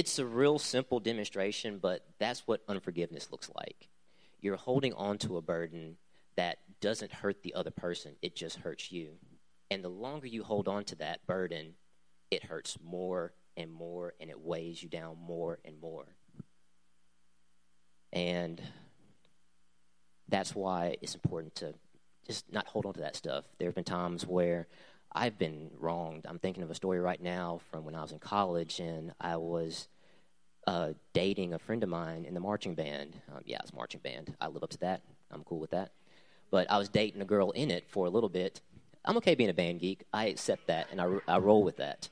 It's 0.00 0.18
a 0.18 0.24
real 0.24 0.58
simple 0.58 0.98
demonstration, 0.98 1.76
but 1.76 2.06
that's 2.18 2.46
what 2.46 2.62
unforgiveness 2.66 3.30
looks 3.30 3.50
like. 3.54 3.90
You're 4.40 4.56
holding 4.56 4.94
on 4.94 5.18
to 5.18 5.36
a 5.36 5.42
burden 5.42 5.98
that 6.36 6.56
doesn't 6.80 7.12
hurt 7.12 7.42
the 7.42 7.52
other 7.52 7.70
person, 7.70 8.12
it 8.22 8.34
just 8.34 8.60
hurts 8.60 8.90
you. 8.90 9.18
And 9.70 9.84
the 9.84 9.90
longer 9.90 10.26
you 10.26 10.42
hold 10.42 10.68
on 10.68 10.84
to 10.84 10.94
that 10.96 11.26
burden, 11.26 11.74
it 12.30 12.44
hurts 12.44 12.78
more 12.82 13.34
and 13.58 13.70
more, 13.70 14.14
and 14.18 14.30
it 14.30 14.40
weighs 14.40 14.82
you 14.82 14.88
down 14.88 15.18
more 15.20 15.58
and 15.66 15.78
more. 15.78 16.06
And 18.10 18.62
that's 20.30 20.54
why 20.54 20.96
it's 21.02 21.14
important 21.14 21.56
to 21.56 21.74
just 22.26 22.50
not 22.50 22.68
hold 22.68 22.86
on 22.86 22.94
to 22.94 23.00
that 23.00 23.16
stuff. 23.16 23.44
There 23.58 23.68
have 23.68 23.74
been 23.74 23.84
times 23.84 24.26
where 24.26 24.66
I've 25.12 25.38
been 25.38 25.70
wronged. 25.78 26.26
I'm 26.28 26.38
thinking 26.38 26.62
of 26.62 26.70
a 26.70 26.74
story 26.74 27.00
right 27.00 27.20
now 27.20 27.60
from 27.70 27.84
when 27.84 27.94
I 27.94 28.02
was 28.02 28.12
in 28.12 28.18
college 28.18 28.78
and 28.78 29.12
I 29.20 29.36
was 29.36 29.88
uh, 30.66 30.92
dating 31.12 31.52
a 31.52 31.58
friend 31.58 31.82
of 31.82 31.88
mine 31.88 32.24
in 32.24 32.34
the 32.34 32.40
marching 32.40 32.74
band. 32.74 33.16
Um, 33.32 33.40
yeah, 33.44 33.58
it's 33.62 33.72
marching 33.72 34.00
band. 34.00 34.36
I 34.40 34.48
live 34.48 34.62
up 34.62 34.70
to 34.70 34.78
that. 34.78 35.02
I'm 35.30 35.42
cool 35.42 35.58
with 35.58 35.70
that. 35.70 35.90
But 36.50 36.70
I 36.70 36.78
was 36.78 36.88
dating 36.88 37.22
a 37.22 37.24
girl 37.24 37.50
in 37.50 37.70
it 37.70 37.88
for 37.88 38.06
a 38.06 38.10
little 38.10 38.28
bit. 38.28 38.60
I'm 39.04 39.16
okay 39.16 39.34
being 39.34 39.50
a 39.50 39.54
band 39.54 39.80
geek. 39.80 40.04
I 40.12 40.26
accept 40.26 40.68
that 40.68 40.88
and 40.90 41.00
I, 41.00 41.08
I 41.26 41.38
roll 41.38 41.64
with 41.64 41.78
that. 41.78 42.08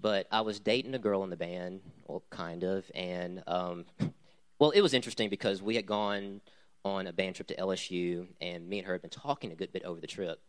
But 0.00 0.26
I 0.32 0.40
was 0.40 0.58
dating 0.60 0.94
a 0.94 0.98
girl 0.98 1.22
in 1.24 1.30
the 1.30 1.36
band, 1.36 1.80
well, 2.06 2.22
kind 2.30 2.64
of, 2.64 2.90
and 2.94 3.42
um, 3.46 3.84
well, 4.58 4.70
it 4.70 4.80
was 4.80 4.94
interesting 4.94 5.28
because 5.28 5.60
we 5.60 5.76
had 5.76 5.84
gone 5.84 6.40
on 6.82 7.06
a 7.06 7.12
band 7.12 7.34
trip 7.34 7.48
to 7.48 7.56
LSU, 7.56 8.26
and 8.40 8.66
me 8.66 8.78
and 8.78 8.86
her 8.86 8.94
had 8.94 9.02
been 9.02 9.10
talking 9.10 9.52
a 9.52 9.54
good 9.54 9.72
bit 9.72 9.84
over 9.84 10.00
the 10.00 10.06
trip, 10.06 10.40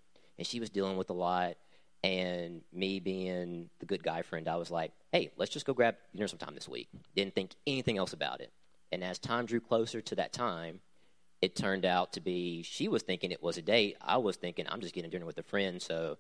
and 0.42 0.48
she 0.48 0.60
was 0.60 0.72
dealing 0.72 0.98
with 0.98 1.12
a 1.12 1.14
lot. 1.14 1.54
And 2.04 2.64
me 2.74 3.00
being 3.00 3.70
the 3.78 3.86
good 3.86 4.02
guy 4.02 4.24
friend, 4.24 4.48
I 4.48 4.56
was 4.56 4.72
like, 4.72 4.92
hey, 5.12 5.30
let's 5.38 5.52
just 5.52 5.68
go 5.68 5.74
grab 5.76 5.98
dinner 6.16 6.28
sometime 6.28 6.56
this 6.56 6.68
week. 6.68 6.90
Didn't 7.16 7.36
think 7.36 7.52
anything 7.68 8.00
else 8.00 8.14
about 8.14 8.42
it. 8.42 8.52
And 8.92 9.04
as 9.04 9.20
time 9.20 9.46
drew 9.46 9.60
closer 9.60 10.02
to 10.02 10.16
that 10.16 10.34
time, 10.34 10.80
it 11.44 11.56
turned 11.56 11.86
out 11.86 12.14
to 12.14 12.22
be 12.22 12.64
she 12.64 12.88
was 12.88 13.04
thinking 13.04 13.30
it 13.30 13.44
was 13.44 13.60
a 13.60 13.62
date. 13.62 13.98
I 14.02 14.18
was 14.18 14.36
thinking 14.36 14.66
I'm 14.68 14.82
just 14.82 14.96
getting 14.96 15.12
dinner 15.12 15.28
with 15.28 15.38
a 15.38 15.44
friend. 15.44 15.80
So 15.80 16.18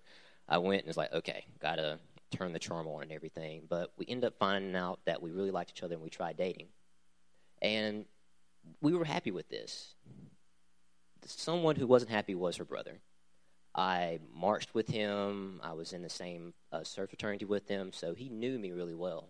I 0.47 0.59
went 0.59 0.83
and 0.83 0.87
was 0.87 0.97
like, 0.97 1.13
okay, 1.13 1.45
gotta 1.59 1.97
turn 2.29 2.53
the 2.53 2.59
charm 2.59 2.85
on 2.85 3.01
and 3.01 3.11
everything. 3.11 3.63
But 3.67 3.91
we 3.97 4.05
ended 4.07 4.25
up 4.25 4.37
finding 4.37 4.75
out 4.75 4.99
that 5.05 5.23
we 5.23 5.31
really 5.31 5.49
liked 5.49 5.71
each 5.75 5.81
other 5.81 5.95
and 5.95 6.03
we 6.03 6.11
tried 6.11 6.37
dating. 6.37 6.67
And 7.59 8.05
we 8.81 8.93
were 8.93 9.05
happy 9.05 9.31
with 9.31 9.49
this. 9.49 9.95
Someone 11.25 11.75
who 11.75 11.87
wasn't 11.87 12.11
happy 12.11 12.35
was 12.35 12.57
her 12.57 12.65
brother. 12.65 12.99
I 13.73 14.19
marched 14.33 14.73
with 14.73 14.89
him. 14.89 15.61
I 15.63 15.73
was 15.73 15.93
in 15.93 16.01
the 16.01 16.09
same 16.09 16.53
uh, 16.71 16.83
surf 16.83 17.09
fraternity 17.09 17.45
with 17.45 17.67
him, 17.67 17.91
so 17.93 18.13
he 18.13 18.29
knew 18.29 18.59
me 18.59 18.71
really 18.71 18.95
well. 18.95 19.29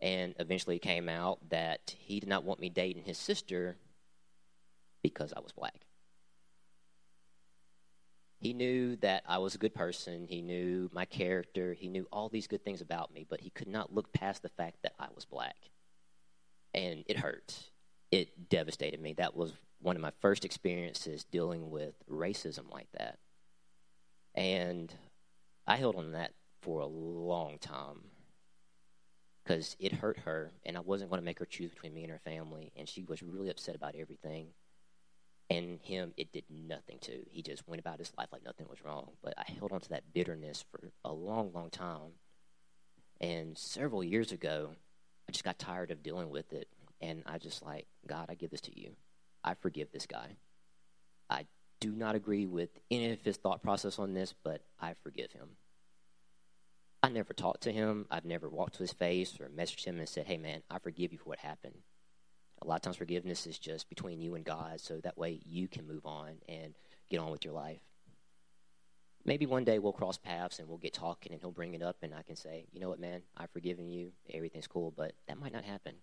And 0.00 0.34
eventually 0.38 0.76
it 0.76 0.82
came 0.82 1.08
out 1.08 1.38
that 1.50 1.94
he 1.98 2.20
did 2.20 2.28
not 2.28 2.44
want 2.44 2.60
me 2.60 2.68
dating 2.68 3.04
his 3.04 3.18
sister 3.18 3.76
because 5.02 5.32
I 5.36 5.40
was 5.40 5.52
black. 5.52 5.86
He 8.38 8.52
knew 8.52 8.96
that 8.96 9.22
I 9.26 9.38
was 9.38 9.54
a 9.54 9.58
good 9.58 9.74
person. 9.74 10.26
He 10.28 10.42
knew 10.42 10.90
my 10.92 11.04
character. 11.06 11.72
He 11.72 11.88
knew 11.88 12.06
all 12.12 12.28
these 12.28 12.46
good 12.46 12.64
things 12.64 12.82
about 12.82 13.12
me, 13.14 13.26
but 13.28 13.40
he 13.40 13.50
could 13.50 13.68
not 13.68 13.94
look 13.94 14.12
past 14.12 14.42
the 14.42 14.50
fact 14.50 14.78
that 14.82 14.92
I 14.98 15.06
was 15.14 15.24
black. 15.24 15.56
And 16.74 17.04
it 17.06 17.18
hurt. 17.18 17.70
It 18.10 18.48
devastated 18.50 19.00
me. 19.00 19.14
That 19.14 19.34
was 19.34 19.54
one 19.80 19.96
of 19.96 20.02
my 20.02 20.12
first 20.20 20.44
experiences 20.44 21.24
dealing 21.24 21.70
with 21.70 21.94
racism 22.10 22.70
like 22.70 22.88
that. 22.98 23.18
And 24.34 24.92
I 25.66 25.76
held 25.76 25.96
on 25.96 26.04
to 26.04 26.10
that 26.10 26.32
for 26.62 26.80
a 26.80 26.86
long 26.86 27.58
time 27.58 28.00
because 29.42 29.76
it 29.78 29.92
hurt 29.92 30.18
her, 30.20 30.52
and 30.64 30.76
I 30.76 30.80
wasn't 30.80 31.10
going 31.10 31.20
to 31.20 31.24
make 31.24 31.38
her 31.38 31.44
choose 31.44 31.70
between 31.70 31.94
me 31.94 32.02
and 32.02 32.10
her 32.10 32.20
family. 32.24 32.72
And 32.76 32.88
she 32.88 33.02
was 33.02 33.22
really 33.22 33.50
upset 33.50 33.76
about 33.76 33.94
everything. 33.94 34.48
And 35.50 35.78
him, 35.82 36.14
it 36.16 36.32
did 36.32 36.44
nothing 36.48 36.98
to. 37.02 37.20
He 37.30 37.42
just 37.42 37.68
went 37.68 37.80
about 37.80 37.98
his 37.98 38.12
life 38.16 38.28
like 38.32 38.44
nothing 38.44 38.66
was 38.68 38.82
wrong. 38.82 39.10
But 39.22 39.34
I 39.36 39.44
held 39.58 39.72
on 39.72 39.80
to 39.80 39.88
that 39.90 40.14
bitterness 40.14 40.64
for 40.70 40.90
a 41.04 41.12
long, 41.12 41.52
long 41.52 41.68
time. 41.68 42.14
And 43.20 43.56
several 43.56 44.02
years 44.02 44.32
ago, 44.32 44.70
I 45.28 45.32
just 45.32 45.44
got 45.44 45.58
tired 45.58 45.90
of 45.90 46.02
dealing 46.02 46.30
with 46.30 46.52
it. 46.54 46.68
And 47.02 47.22
I 47.26 47.36
just 47.36 47.62
like, 47.62 47.86
God, 48.06 48.26
I 48.30 48.34
give 48.34 48.50
this 48.50 48.62
to 48.62 48.80
you. 48.80 48.92
I 49.44 49.54
forgive 49.54 49.92
this 49.92 50.06
guy. 50.06 50.36
I 51.28 51.44
do 51.80 51.92
not 51.92 52.14
agree 52.14 52.46
with 52.46 52.70
any 52.90 53.12
of 53.12 53.22
his 53.22 53.36
thought 53.36 53.62
process 53.62 53.98
on 53.98 54.14
this, 54.14 54.34
but 54.42 54.62
I 54.80 54.94
forgive 55.02 55.32
him. 55.32 55.50
I 57.02 57.10
never 57.10 57.34
talked 57.34 57.62
to 57.64 57.72
him. 57.72 58.06
I've 58.10 58.24
never 58.24 58.48
walked 58.48 58.74
to 58.76 58.82
his 58.82 58.92
face 58.92 59.38
or 59.38 59.48
messaged 59.50 59.84
him 59.84 59.98
and 59.98 60.08
said, 60.08 60.26
hey, 60.26 60.38
man, 60.38 60.62
I 60.70 60.78
forgive 60.78 61.12
you 61.12 61.18
for 61.18 61.28
what 61.28 61.38
happened. 61.38 61.74
A 62.62 62.66
lot 62.66 62.76
of 62.76 62.82
times, 62.82 62.96
forgiveness 62.96 63.46
is 63.46 63.58
just 63.58 63.88
between 63.88 64.20
you 64.20 64.34
and 64.36 64.44
God, 64.44 64.80
so 64.80 65.00
that 65.00 65.18
way 65.18 65.40
you 65.44 65.68
can 65.68 65.86
move 65.86 66.06
on 66.06 66.36
and 66.48 66.74
get 67.10 67.18
on 67.18 67.30
with 67.30 67.44
your 67.44 67.52
life. 67.52 67.80
Maybe 69.26 69.44
one 69.44 69.64
day 69.64 69.78
we'll 69.78 69.92
cross 69.92 70.16
paths 70.16 70.58
and 70.58 70.68
we'll 70.68 70.78
get 70.78 70.94
talking 70.94 71.32
and 71.32 71.40
he'll 71.40 71.50
bring 71.50 71.74
it 71.74 71.82
up 71.82 71.96
and 72.02 72.14
I 72.14 72.22
can 72.22 72.36
say, 72.36 72.66
you 72.72 72.80
know 72.80 72.90
what, 72.90 73.00
man, 73.00 73.22
I've 73.36 73.50
forgiven 73.50 73.88
you. 73.88 74.12
Everything's 74.32 74.66
cool, 74.66 74.92
but 74.94 75.12
that 75.28 75.38
might 75.38 75.52
not 75.52 75.64
happen. 75.64 75.94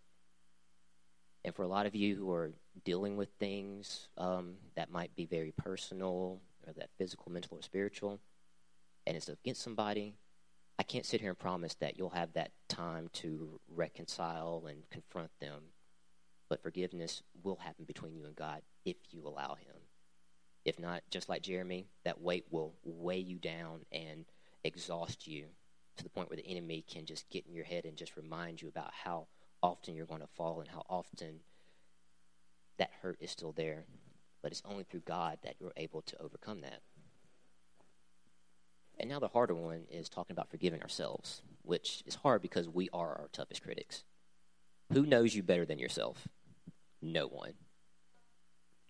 And 1.44 1.56
for 1.56 1.64
a 1.64 1.68
lot 1.68 1.86
of 1.86 1.96
you 1.96 2.16
who 2.16 2.32
are 2.32 2.52
dealing 2.86 3.18
with 3.18 3.30
things 3.40 4.08
um, 4.18 4.54
that 4.76 4.92
might 4.92 5.16
be 5.16 5.26
very 5.26 5.52
personal 5.52 6.40
or 6.68 6.74
that 6.74 6.90
physical, 6.98 7.32
mental, 7.32 7.58
or 7.58 7.62
spiritual, 7.64 8.20
and 9.08 9.18
it's 9.18 9.30
against 9.30 9.64
somebody, 9.64 10.14
I 10.78 10.84
can't 10.84 11.06
sit 11.06 11.22
here 11.22 11.30
and 11.30 11.40
promise 11.40 11.74
that 11.76 11.98
you'll 11.98 12.10
have 12.10 12.34
that 12.34 12.52
time 12.68 13.10
to 13.14 13.60
reconcile 13.68 14.66
and 14.68 14.90
confront 14.90 15.32
them. 15.40 15.62
But 16.50 16.62
forgiveness 16.62 17.24
will 17.44 17.56
happen 17.56 17.86
between 17.86 18.16
you 18.16 18.26
and 18.26 18.36
God 18.36 18.62
if 18.86 18.98
you 19.10 19.26
allow 19.26 19.56
Him. 19.56 19.76
If 20.66 20.80
not, 20.80 21.02
just 21.10 21.30
like 21.30 21.42
Jeremy, 21.42 21.88
that 22.04 22.22
weight 22.22 22.46
will 22.52 22.74
weigh 22.84 23.20
you 23.20 23.38
down 23.38 23.82
and 23.92 24.26
exhaust 24.64 25.28
you 25.28 25.46
to 25.98 26.04
the 26.04 26.10
point 26.10 26.30
where 26.30 26.38
the 26.38 26.48
enemy 26.48 26.84
can 26.88 27.06
just 27.06 27.30
get 27.30 27.46
in 27.48 27.54
your 27.54 27.66
head 27.66 27.86
and 27.86 27.98
just 27.98 28.18
remind 28.18 28.62
you 28.62 28.68
about 28.68 28.92
how 29.04 29.28
often 29.64 29.96
you're 29.96 30.06
going 30.06 30.22
to 30.22 30.28
fall 30.28 30.60
and 30.60 30.70
how 30.70 30.84
often 30.90 31.40
that 32.78 32.92
hurt 33.02 33.18
is 33.20 33.32
still 33.32 33.52
there. 33.52 33.86
But 34.42 34.52
it's 34.52 34.64
only 34.66 34.84
through 34.84 35.02
God 35.02 35.38
that 35.44 35.56
you're 35.60 35.74
able 35.78 36.02
to 36.02 36.20
overcome 36.20 36.62
that. 36.62 36.82
And 39.00 39.10
now 39.10 39.20
the 39.20 39.28
harder 39.28 39.56
one 39.56 39.84
is 39.92 40.10
talking 40.10 40.34
about 40.34 40.50
forgiving 40.50 40.82
ourselves, 40.82 41.42
which 41.64 42.04
is 42.06 42.16
hard 42.16 42.42
because 42.42 42.68
we 42.68 42.90
are 42.92 43.10
our 43.10 43.30
toughest 43.32 43.64
critics. 43.64 44.04
Who 44.94 45.06
knows 45.06 45.34
you 45.36 45.44
better 45.44 45.66
than 45.66 45.80
yourself? 45.80 46.28
No 47.02 47.28
one. 47.28 47.54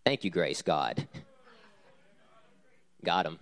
Thank 0.05 0.23
you, 0.23 0.31
Grace, 0.31 0.61
God. 0.61 1.07
Got 3.03 3.25
him. 3.25 3.39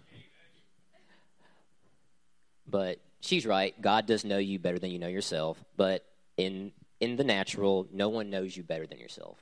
But 2.67 2.99
she's 3.21 3.45
right. 3.45 3.79
God 3.81 4.05
does 4.05 4.23
know 4.23 4.37
you 4.37 4.59
better 4.59 4.79
than 4.79 4.91
you 4.91 4.99
know 4.99 5.07
yourself. 5.07 5.63
But 5.75 6.05
in 6.37 6.71
in 6.99 7.15
the 7.15 7.23
natural, 7.23 7.87
no 7.91 8.09
one 8.09 8.29
knows 8.29 8.55
you 8.55 8.63
better 8.63 8.85
than 8.85 8.99
yourself. 8.99 9.39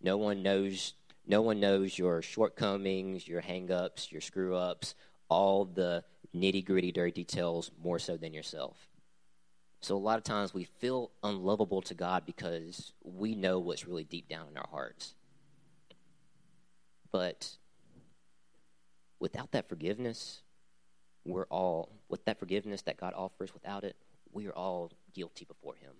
No 0.00 0.16
one 0.16 0.42
knows 0.42 0.94
no 1.26 1.42
one 1.42 1.60
knows 1.60 1.98
your 1.98 2.22
shortcomings, 2.22 3.28
your 3.28 3.42
hangups, 3.42 4.10
your 4.10 4.22
screw 4.22 4.56
ups, 4.56 4.94
all 5.28 5.66
the 5.66 6.02
nitty 6.34 6.64
gritty 6.64 6.90
dirty 6.90 7.12
details 7.12 7.70
more 7.82 7.98
so 7.98 8.16
than 8.16 8.32
yourself. 8.32 8.88
So 9.80 9.94
a 9.94 9.98
lot 9.98 10.16
of 10.16 10.24
times 10.24 10.54
we 10.54 10.64
feel 10.64 11.10
unlovable 11.22 11.82
to 11.82 11.94
God 11.94 12.24
because 12.24 12.94
we 13.04 13.34
know 13.34 13.58
what's 13.58 13.86
really 13.86 14.04
deep 14.04 14.28
down 14.28 14.48
in 14.50 14.56
our 14.56 14.66
hearts. 14.70 15.14
But 17.12 17.56
without 19.20 19.52
that 19.52 19.68
forgiveness, 19.68 20.40
we're 21.24 21.46
all, 21.46 21.92
with 22.08 22.24
that 22.24 22.38
forgiveness 22.38 22.82
that 22.82 22.96
God 22.96 23.12
offers, 23.14 23.52
without 23.54 23.84
it, 23.84 23.96
we 24.32 24.46
are 24.46 24.54
all 24.54 24.90
guilty 25.14 25.44
before 25.44 25.74
Him. 25.74 25.92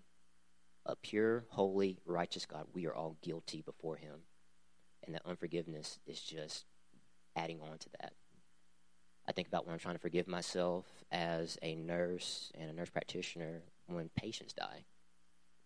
A 0.88 0.96
pure, 0.96 1.44
holy, 1.50 1.98
righteous 2.06 2.46
God, 2.46 2.64
we 2.72 2.86
are 2.86 2.94
all 2.94 3.18
guilty 3.22 3.60
before 3.60 3.96
Him. 3.96 4.20
And 5.04 5.14
that 5.14 5.22
unforgiveness 5.26 5.98
is 6.06 6.20
just 6.20 6.64
adding 7.36 7.60
on 7.60 7.78
to 7.78 7.88
that. 8.00 8.14
I 9.28 9.32
think 9.32 9.48
about 9.48 9.66
when 9.66 9.74
I'm 9.74 9.78
trying 9.78 9.96
to 9.96 10.00
forgive 10.00 10.26
myself 10.26 10.86
as 11.12 11.58
a 11.60 11.74
nurse 11.74 12.50
and 12.58 12.70
a 12.70 12.72
nurse 12.72 12.88
practitioner 12.88 13.60
when 13.86 14.08
patients 14.16 14.54
die. 14.54 14.84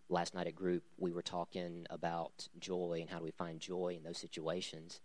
Last 0.09 0.35
night 0.35 0.47
at 0.47 0.55
group, 0.55 0.83
we 0.97 1.13
were 1.13 1.21
talking 1.21 1.87
about 1.89 2.49
joy 2.59 2.97
and 2.99 3.09
how 3.09 3.19
do 3.19 3.23
we 3.23 3.31
find 3.31 3.61
joy 3.61 3.95
in 3.97 4.03
those 4.03 4.17
situations. 4.17 4.99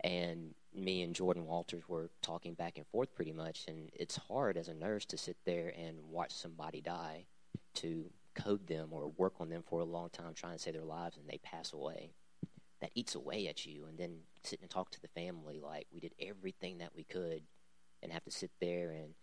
And 0.00 0.54
me 0.74 1.02
and 1.02 1.14
Jordan 1.14 1.44
Walters 1.44 1.86
were 1.86 2.10
talking 2.22 2.54
back 2.54 2.78
and 2.78 2.86
forth 2.86 3.14
pretty 3.14 3.32
much. 3.32 3.66
And 3.68 3.90
it's 3.92 4.16
hard 4.16 4.56
as 4.56 4.68
a 4.68 4.74
nurse 4.74 5.04
to 5.06 5.18
sit 5.18 5.36
there 5.44 5.68
and 5.78 5.98
watch 6.10 6.32
somebody 6.32 6.80
die, 6.80 7.26
to 7.74 8.10
code 8.34 8.66
them 8.66 8.88
or 8.92 9.08
work 9.08 9.34
on 9.40 9.48
them 9.48 9.62
for 9.66 9.80
a 9.80 9.84
long 9.84 10.10
time 10.10 10.34
trying 10.34 10.56
to 10.56 10.58
save 10.58 10.74
their 10.74 10.84
lives 10.84 11.16
and 11.16 11.28
they 11.28 11.38
pass 11.38 11.72
away. 11.72 12.12
That 12.80 12.90
eats 12.94 13.14
away 13.14 13.46
at 13.46 13.64
you. 13.64 13.86
And 13.86 13.96
then 13.96 14.18
sitting 14.42 14.64
and 14.64 14.70
talk 14.70 14.90
to 14.90 15.00
the 15.00 15.08
family 15.08 15.58
like 15.58 15.86
we 15.92 16.00
did 16.00 16.14
everything 16.20 16.78
that 16.78 16.94
we 16.94 17.04
could 17.04 17.42
and 18.02 18.12
have 18.12 18.24
to 18.24 18.30
sit 18.30 18.50
there 18.60 18.90
and 18.90 19.14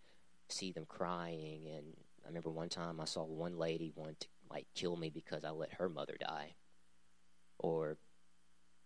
see 0.48 0.72
them 0.72 0.84
crying. 0.86 1.68
And 1.68 1.94
I 2.24 2.28
remember 2.28 2.50
one 2.50 2.68
time 2.68 3.00
I 3.00 3.04
saw 3.04 3.24
one 3.24 3.58
lady 3.58 3.92
want 3.94 4.20
to 4.20 4.26
like 4.50 4.66
kill 4.74 4.96
me 4.96 5.10
because 5.10 5.44
I 5.44 5.50
let 5.50 5.74
her 5.74 5.88
mother 5.88 6.16
die, 6.20 6.54
or 7.58 7.96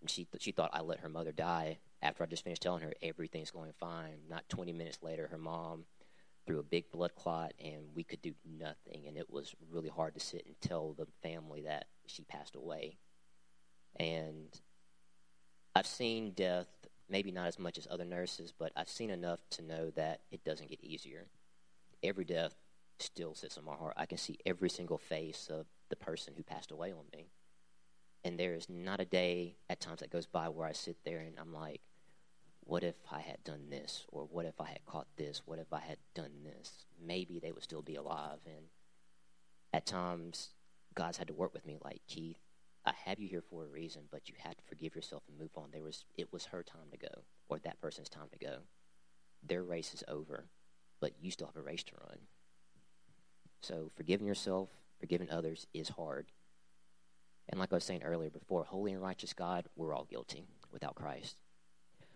she 0.07 0.29
she 0.39 0.53
thought 0.53 0.71
I 0.73 0.81
let 0.83 1.01
her 1.01 1.09
mother 1.09 1.33
die 1.33 1.79
after 2.03 2.23
I 2.23 2.27
just 2.27 2.45
finished 2.45 2.63
telling 2.63 2.83
her 2.83 2.93
everything's 3.03 3.51
going 3.51 3.73
fine. 3.79 4.19
Not 4.29 4.49
20 4.49 4.73
minutes 4.73 4.99
later, 5.03 5.29
her 5.29 5.39
mom 5.39 5.85
threw 6.47 6.59
a 6.59 6.65
big 6.65 6.91
blood 6.91 7.15
clot, 7.17 7.53
and 7.63 7.83
we 7.95 8.05
could 8.05 8.23
do 8.23 8.35
nothing. 8.59 9.07
And 9.07 9.17
it 9.17 9.31
was 9.31 9.55
really 9.71 9.89
hard 9.89 10.15
to 10.15 10.21
sit 10.21 10.45
and 10.47 10.55
tell 10.61 10.93
the 10.93 11.07
family 11.23 11.63
that 11.63 11.87
she 12.07 12.23
passed 12.23 12.57
away. 12.57 12.97
And 13.99 14.49
I've 15.75 15.87
seen 15.87 16.33
death 16.33 16.69
maybe 17.09 17.31
not 17.31 17.47
as 17.47 17.59
much 17.59 17.79
as 17.79 17.87
other 17.91 18.05
nurses, 18.05 18.53
but 18.57 18.73
I've 18.77 18.89
seen 18.89 19.11
enough 19.11 19.41
to 19.51 19.63
know 19.63 19.91
that 19.91 20.21
it 20.31 20.45
doesn't 20.45 20.71
get 20.71 20.83
easier. 20.83 21.27
Every 22.03 22.25
death 22.25 22.55
still 22.99 23.35
sits 23.35 23.57
in 23.57 23.65
my 23.65 23.75
heart. 23.75 23.95
I 23.97 24.07
can 24.07 24.19
see 24.19 24.39
every 24.45 24.71
single 24.71 24.99
face 24.99 25.49
of 25.51 25.67
the 25.89 25.97
person 25.97 26.35
who 26.37 26.43
passed 26.43 26.71
away 26.71 26.93
on 26.93 27.05
me. 27.13 27.29
And 28.25 28.39
there 28.39 28.55
is 28.55 28.69
not 28.69 29.01
a 29.01 29.05
day 29.05 29.57
at 29.71 29.81
times 29.81 30.01
that 30.01 30.11
goes 30.11 30.27
by 30.27 30.49
where 30.49 30.67
I 30.67 30.73
sit 30.73 30.97
there 31.05 31.19
and 31.21 31.39
I'm 31.39 31.53
like, 31.53 31.81
what 32.67 32.83
if 32.83 32.97
I 33.11 33.21
had 33.21 33.43
done 33.45 33.71
this? 33.71 34.05
Or 34.09 34.25
what 34.25 34.45
if 34.45 34.61
I 34.61 34.67
had 34.67 34.85
caught 34.85 35.07
this? 35.17 35.43
What 35.47 35.61
if 35.61 35.73
I 35.73 35.81
had 35.81 35.99
done 36.15 36.43
this? 36.45 36.85
Maybe 37.05 37.39
they 37.39 37.53
would 37.53 37.63
still 37.63 37.83
be 37.83 37.95
alive. 37.95 38.41
And 38.45 38.67
at 39.73 39.87
times, 39.87 40.51
God's 40.95 41.19
had 41.19 41.29
to 41.29 41.35
work 41.35 41.55
with 41.55 41.65
me 41.65 41.79
like, 41.83 42.01
Keith, 42.09 42.41
I 42.85 42.93
have 43.05 43.21
you 43.21 43.29
here 43.29 43.43
for 43.49 43.65
a 43.65 43.69
reason, 43.69 44.03
but 44.11 44.29
you 44.29 44.35
have 44.39 44.57
to 44.57 44.65
forgive 44.69 44.97
yourself 44.97 45.23
and 45.29 45.39
move 45.39 45.51
on. 45.57 45.71
There 45.73 45.83
was 45.83 46.05
it 46.17 46.33
was 46.33 46.47
her 46.47 46.63
time 46.63 46.89
to 46.91 46.99
go, 46.99 47.23
or 47.49 47.59
that 47.61 47.81
person's 47.81 48.09
time 48.09 48.29
to 48.33 48.39
go. 48.39 48.59
Their 49.43 49.63
race 49.63 49.95
is 49.95 50.05
over, 50.09 50.47
but 51.01 51.13
you 51.21 51.31
still 51.31 51.47
have 51.47 51.57
a 51.57 51.63
race 51.63 51.85
to 51.85 51.93
run. 52.09 52.19
So 53.61 53.91
forgiving 53.97 54.27
yourself, 54.27 54.71
forgiving 54.99 55.31
others 55.31 55.67
is 55.73 55.91
hard. 55.91 56.27
And 57.49 57.61
like 57.61 57.73
I 57.73 57.77
was 57.77 57.85
saying 57.85 58.03
earlier 58.03 58.31
before, 58.31 58.65
holy 58.65 58.93
and 58.93 59.03
righteous 59.03 59.33
God, 59.33 59.69
we're 59.77 59.95
all 59.95 60.05
guilty 60.05 60.47
without 60.73 60.97
Christ. 60.97 61.37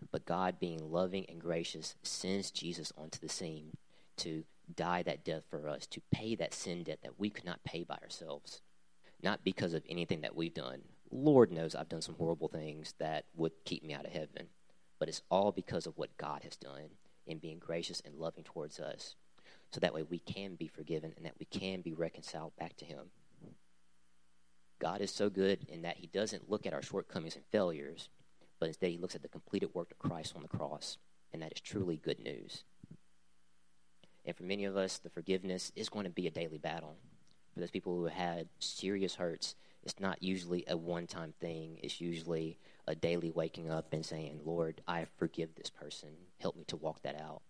But 0.09 0.25
God, 0.25 0.59
being 0.59 0.91
loving 0.91 1.25
and 1.29 1.39
gracious, 1.39 1.95
sends 2.01 2.51
Jesus 2.51 2.91
onto 2.97 3.19
the 3.19 3.29
scene 3.29 3.77
to 4.17 4.43
die 4.73 5.03
that 5.03 5.23
death 5.23 5.43
for 5.49 5.67
us, 5.67 5.85
to 5.87 6.01
pay 6.11 6.35
that 6.35 6.53
sin 6.53 6.83
debt 6.83 6.99
that 7.03 7.19
we 7.19 7.29
could 7.29 7.45
not 7.45 7.63
pay 7.63 7.83
by 7.83 7.97
ourselves 8.01 8.61
not 9.23 9.43
because 9.43 9.73
of 9.73 9.83
anything 9.89 10.21
that 10.21 10.35
we've 10.35 10.53
done. 10.53 10.81
Lord 11.11 11.51
knows 11.51 11.75
I've 11.75 11.89
done 11.89 12.01
some 12.01 12.15
horrible 12.15 12.47
things 12.47 12.93
that 12.99 13.25
would 13.35 13.51
keep 13.65 13.83
me 13.83 13.93
out 13.93 14.05
of 14.05 14.11
heaven, 14.11 14.47
but 14.99 15.09
it's 15.09 15.21
all 15.29 15.51
because 15.51 15.85
of 15.85 15.97
what 15.97 16.17
God 16.17 16.43
has 16.43 16.55
done 16.55 16.89
in 17.27 17.37
being 17.37 17.59
gracious 17.59 18.01
and 18.05 18.15
loving 18.15 18.43
towards 18.43 18.79
us. 18.79 19.15
So 19.71 19.79
that 19.79 19.93
way 19.93 20.03
we 20.03 20.19
can 20.19 20.55
be 20.55 20.67
forgiven 20.67 21.13
and 21.15 21.25
that 21.25 21.35
we 21.39 21.45
can 21.45 21.81
be 21.81 21.93
reconciled 21.93 22.55
back 22.57 22.75
to 22.77 22.85
Him. 22.85 23.11
God 24.79 25.01
is 25.01 25.11
so 25.11 25.29
good 25.29 25.65
in 25.67 25.83
that 25.83 25.97
He 25.97 26.07
doesn't 26.07 26.49
look 26.49 26.65
at 26.65 26.73
our 26.73 26.81
shortcomings 26.81 27.35
and 27.35 27.45
failures, 27.51 28.09
but 28.61 28.67
instead 28.67 28.91
He 28.91 28.97
looks 28.97 29.15
at 29.15 29.21
the 29.21 29.27
completed 29.27 29.71
work 29.73 29.91
of 29.91 29.99
Christ 29.99 30.31
on 30.37 30.43
the 30.43 30.47
cross, 30.47 30.97
and 31.33 31.41
that 31.41 31.51
is 31.51 31.59
truly 31.59 31.97
good 31.97 32.19
news. 32.19 32.63
And 34.23 34.33
for 34.33 34.43
many 34.43 34.63
of 34.63 34.77
us, 34.77 34.99
the 34.99 35.09
forgiveness 35.09 35.73
is 35.75 35.89
going 35.89 36.05
to 36.05 36.09
be 36.09 36.27
a 36.27 36.31
daily 36.31 36.59
battle 36.59 36.95
for 37.53 37.59
those 37.59 37.71
people 37.71 37.95
who 37.95 38.05
have 38.05 38.13
had 38.13 38.47
serious 38.59 39.15
hurts, 39.15 39.55
it's 39.83 39.99
not 39.99 40.23
usually 40.23 40.63
a 40.67 40.77
one 40.77 41.07
time 41.07 41.33
thing. 41.39 41.79
It's 41.81 41.99
usually 41.99 42.57
a 42.87 42.95
daily 42.95 43.29
waking 43.29 43.69
up 43.69 43.93
and 43.93 44.05
saying, 44.05 44.41
Lord, 44.45 44.81
I 44.87 45.05
forgive 45.17 45.55
this 45.55 45.69
person. 45.69 46.09
Help 46.39 46.55
me 46.55 46.63
to 46.65 46.77
walk 46.77 47.01
that 47.03 47.19
out. 47.19 47.41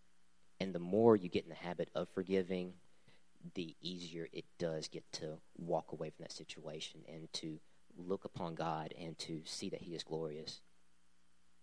And 0.59 0.73
the 0.73 0.79
more 0.79 1.15
you 1.15 1.29
get 1.29 1.43
in 1.43 1.49
the 1.49 1.55
habit 1.55 1.89
of 1.95 2.07
forgiving, 2.09 2.73
the 3.55 3.75
easier 3.81 4.27
it 4.31 4.45
does 4.59 4.87
get 4.87 5.03
to 5.13 5.37
walk 5.57 5.91
away 5.91 6.09
from 6.09 6.23
that 6.23 6.31
situation 6.31 7.01
and 7.07 7.31
to 7.33 7.59
look 7.97 8.25
upon 8.25 8.55
God 8.55 8.93
and 8.99 9.17
to 9.19 9.41
see 9.45 9.69
that 9.69 9.81
He 9.81 9.93
is 9.93 10.03
glorious. 10.03 10.61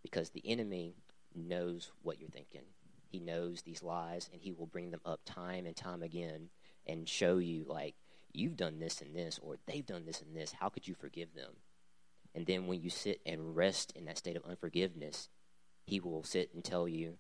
Because 0.03 0.31
the 0.31 0.43
enemy 0.49 0.95
knows 1.35 1.91
what 2.03 2.21
you're 2.21 2.29
thinking. 2.29 2.63
He 3.09 3.19
knows 3.19 3.63
these 3.63 3.83
lies 3.83 4.29
and 4.33 4.41
he 4.41 4.53
will 4.53 4.67
bring 4.67 4.91
them 4.91 5.01
up 5.05 5.21
time 5.25 5.67
and 5.67 5.75
time 5.75 6.03
again 6.03 6.51
and 6.87 7.09
show 7.09 7.39
you, 7.39 7.65
like, 7.67 7.95
you've 8.33 8.57
done 8.57 8.79
this 8.79 9.01
and 9.01 9.15
this, 9.15 9.39
or 9.43 9.57
they've 9.67 9.87
done 9.87 10.05
this 10.07 10.21
and 10.21 10.37
this. 10.37 10.53
How 10.53 10.69
could 10.69 10.87
you 10.87 10.95
forgive 10.95 11.35
them? 11.35 11.53
And 12.35 12.47
then 12.47 12.67
when 12.67 12.81
you 12.81 12.91
sit 12.91 13.21
and 13.27 13.57
rest 13.57 13.93
in 13.97 14.05
that 14.05 14.19
state 14.19 14.37
of 14.37 14.45
unforgiveness, 14.45 15.29
he 15.87 16.01
will 16.01 16.23
sit 16.23 16.53
and 16.55 16.63
tell 16.63 16.87
you, 16.87 17.19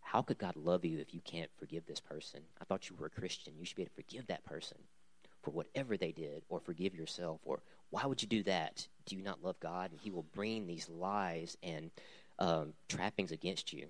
How 0.00 0.22
could 0.22 0.38
God 0.38 0.56
love 0.56 0.84
you 0.84 0.98
if 0.98 1.14
you 1.14 1.20
can't 1.20 1.50
forgive 1.58 1.86
this 1.86 2.00
person? 2.00 2.40
I 2.60 2.64
thought 2.64 2.88
you 2.88 2.96
were 2.96 3.06
a 3.06 3.10
Christian. 3.10 3.54
You 3.58 3.66
should 3.66 3.76
be 3.76 3.82
able 3.82 3.90
to 3.90 4.02
forgive 4.02 4.26
that 4.26 4.44
person 4.44 4.78
for 5.42 5.50
whatever 5.50 5.96
they 5.96 6.12
did, 6.12 6.42
or 6.48 6.60
forgive 6.60 6.94
yourself, 6.94 7.40
or 7.44 7.62
why 7.90 8.06
would 8.06 8.22
you 8.22 8.28
do 8.28 8.42
that? 8.44 8.86
Do 9.06 9.16
you 9.16 9.22
not 9.22 9.42
love 9.42 9.58
God? 9.60 9.90
And 9.90 10.00
He 10.00 10.10
will 10.10 10.22
bring 10.34 10.66
these 10.66 10.88
lies 10.88 11.56
and 11.62 11.90
um, 12.38 12.72
trappings 12.88 13.32
against 13.32 13.72
you. 13.72 13.88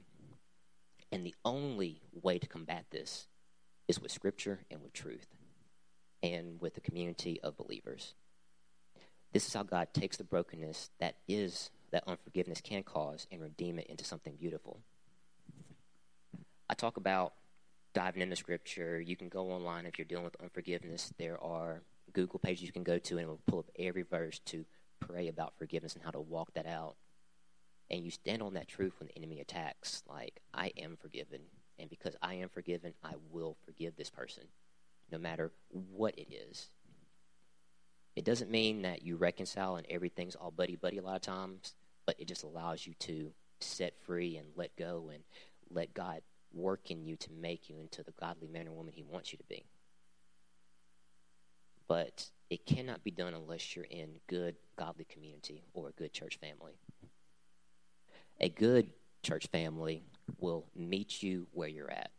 And 1.11 1.27
the 1.27 1.35
only 1.45 2.01
way 2.23 2.39
to 2.39 2.47
combat 2.47 2.87
this 2.91 3.27
is 3.87 4.01
with 4.01 4.11
Scripture 4.11 4.61
and 4.71 4.83
with 4.83 4.93
truth 4.93 5.27
and 6.23 6.61
with 6.61 6.75
the 6.75 6.81
community 6.81 7.41
of 7.43 7.57
believers. 7.57 8.15
This 9.33 9.47
is 9.47 9.55
how 9.55 9.63
God 9.63 9.89
takes 9.93 10.17
the 10.17 10.25
brokenness 10.25 10.91
that 11.01 11.17
is 11.27 11.71
that 11.91 12.05
unforgiveness 12.07 12.61
can 12.61 12.83
cause 12.83 13.27
and 13.31 13.41
redeem 13.41 13.79
it 13.79 13.87
into 13.87 14.05
something 14.05 14.35
beautiful. 14.39 14.81
I 16.69 16.75
talk 16.75 16.97
about 16.97 17.35
diving 17.95 18.23
into 18.23 18.37
scripture. 18.37 19.01
You 19.01 19.17
can 19.17 19.29
go 19.29 19.51
online 19.51 19.87
if 19.87 19.99
you're 19.99 20.07
dealing 20.07 20.25
with 20.25 20.41
unforgiveness. 20.41 21.13
There 21.19 21.43
are 21.43 21.83
Google 22.13 22.39
pages 22.39 22.65
you 22.65 22.73
can 22.73 22.85
go 22.85 22.99
to 22.99 23.15
and 23.15 23.25
it 23.25 23.29
will 23.29 23.41
pull 23.47 23.61
up 23.61 23.71
every 23.79 24.03
verse 24.03 24.39
to 24.47 24.65
pray 25.01 25.29
about 25.29 25.55
forgiveness 25.59 25.95
and 25.95 26.05
how 26.05 26.11
to 26.11 26.21
walk 26.21 26.55
that 26.55 26.67
out. 26.67 26.97
And 27.91 28.05
you 28.05 28.11
stand 28.11 28.43
on 28.43 28.55
that 28.55 28.69
truth 28.69 28.95
when 28.99 29.09
the 29.09 29.17
enemy 29.17 29.41
attacks, 29.41 30.03
like, 30.09 30.41
I 30.55 30.73
am 30.79 30.97
forgiven. 30.97 31.41
And 31.79 31.91
because 31.91 32.17
I 32.23 32.35
am 32.35 32.49
forgiven, 32.49 32.95
I 33.05 33.15
will 33.31 33.57
forgive 33.65 33.97
this 33.97 34.11
person, 34.11 34.45
no 35.11 35.19
matter 35.19 35.53
what 35.71 36.19
it 36.19 36.29
is. 36.33 36.71
It 38.15 38.25
doesn't 38.25 38.51
mean 38.51 38.83
that 38.83 39.03
you 39.03 39.17
reconcile 39.17 39.77
and 39.77 39.87
everything's 39.91 40.37
all 40.37 40.51
buddy 40.51 40.77
buddy 40.77 40.99
a 40.99 41.03
lot 41.03 41.17
of 41.17 41.23
times, 41.23 41.75
but 42.07 42.17
it 42.19 42.29
just 42.29 42.45
allows 42.45 42.87
you 42.87 42.95
to 43.01 43.33
set 43.61 43.99
free 44.05 44.37
and 44.37 44.49
let 44.57 44.77
go 44.77 45.11
and 45.13 45.23
let 45.71 45.95
God 45.95 46.21
work 46.55 46.91
in 46.91 47.05
you 47.05 47.17
to 47.17 47.31
make 47.33 47.69
you 47.69 47.79
into 47.79 48.03
the 48.03 48.13
godly 48.13 48.49
man 48.49 48.69
or 48.69 48.73
woman 48.73 48.93
He 48.95 49.03
wants 49.03 49.33
you 49.33 49.39
to 49.39 49.45
be. 49.45 49.65
But 51.89 52.31
it 52.51 52.67
cannot 52.67 53.05
be 53.05 53.11
done 53.11 53.35
unless 53.35 53.75
you're 53.75 53.85
in 53.87 54.17
good, 54.27 54.57
godly 54.79 55.05
community 55.05 55.63
or 55.75 55.89
a 55.89 55.93
good 55.93 56.13
church 56.13 56.39
family. 56.41 56.79
A 58.41 58.49
good 58.49 58.91
church 59.23 59.47
family 59.49 60.03
will 60.39 60.67
meet 60.75 61.23
you 61.23 61.47
where 61.53 61.69
you're 61.69 61.91
at, 61.91 62.11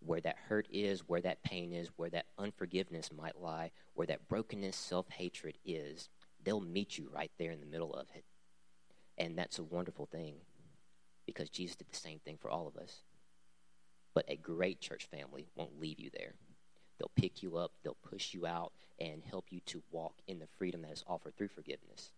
where 0.00 0.20
that 0.20 0.36
hurt 0.48 0.66
is, 0.70 1.00
where 1.06 1.20
that 1.20 1.42
pain 1.42 1.72
is, 1.72 1.88
where 1.96 2.10
that 2.10 2.26
unforgiveness 2.38 3.10
might 3.12 3.40
lie, 3.40 3.70
where 3.94 4.06
that 4.06 4.28
brokenness, 4.28 4.76
self 4.76 5.08
hatred 5.10 5.56
is. 5.64 6.08
They'll 6.42 6.60
meet 6.60 6.98
you 6.98 7.08
right 7.12 7.30
there 7.38 7.52
in 7.52 7.60
the 7.60 7.66
middle 7.66 7.94
of 7.94 8.06
it. 8.14 8.24
And 9.16 9.38
that's 9.38 9.58
a 9.58 9.64
wonderful 9.64 10.06
thing 10.06 10.34
because 11.26 11.48
Jesus 11.48 11.76
did 11.76 11.86
the 11.90 11.96
same 11.96 12.18
thing 12.18 12.36
for 12.40 12.50
all 12.50 12.66
of 12.66 12.76
us. 12.76 13.02
But 14.14 14.26
a 14.28 14.36
great 14.36 14.80
church 14.80 15.08
family 15.10 15.46
won't 15.56 15.80
leave 15.80 16.00
you 16.00 16.10
there. 16.16 16.34
They'll 16.98 17.10
pick 17.16 17.42
you 17.42 17.56
up, 17.56 17.72
they'll 17.82 17.96
push 18.08 18.34
you 18.34 18.46
out, 18.46 18.72
and 19.00 19.22
help 19.24 19.46
you 19.50 19.60
to 19.66 19.82
walk 19.90 20.14
in 20.28 20.38
the 20.38 20.46
freedom 20.58 20.82
that 20.82 20.92
is 20.92 21.04
offered 21.06 21.36
through 21.36 21.48
forgiveness. 21.48 22.12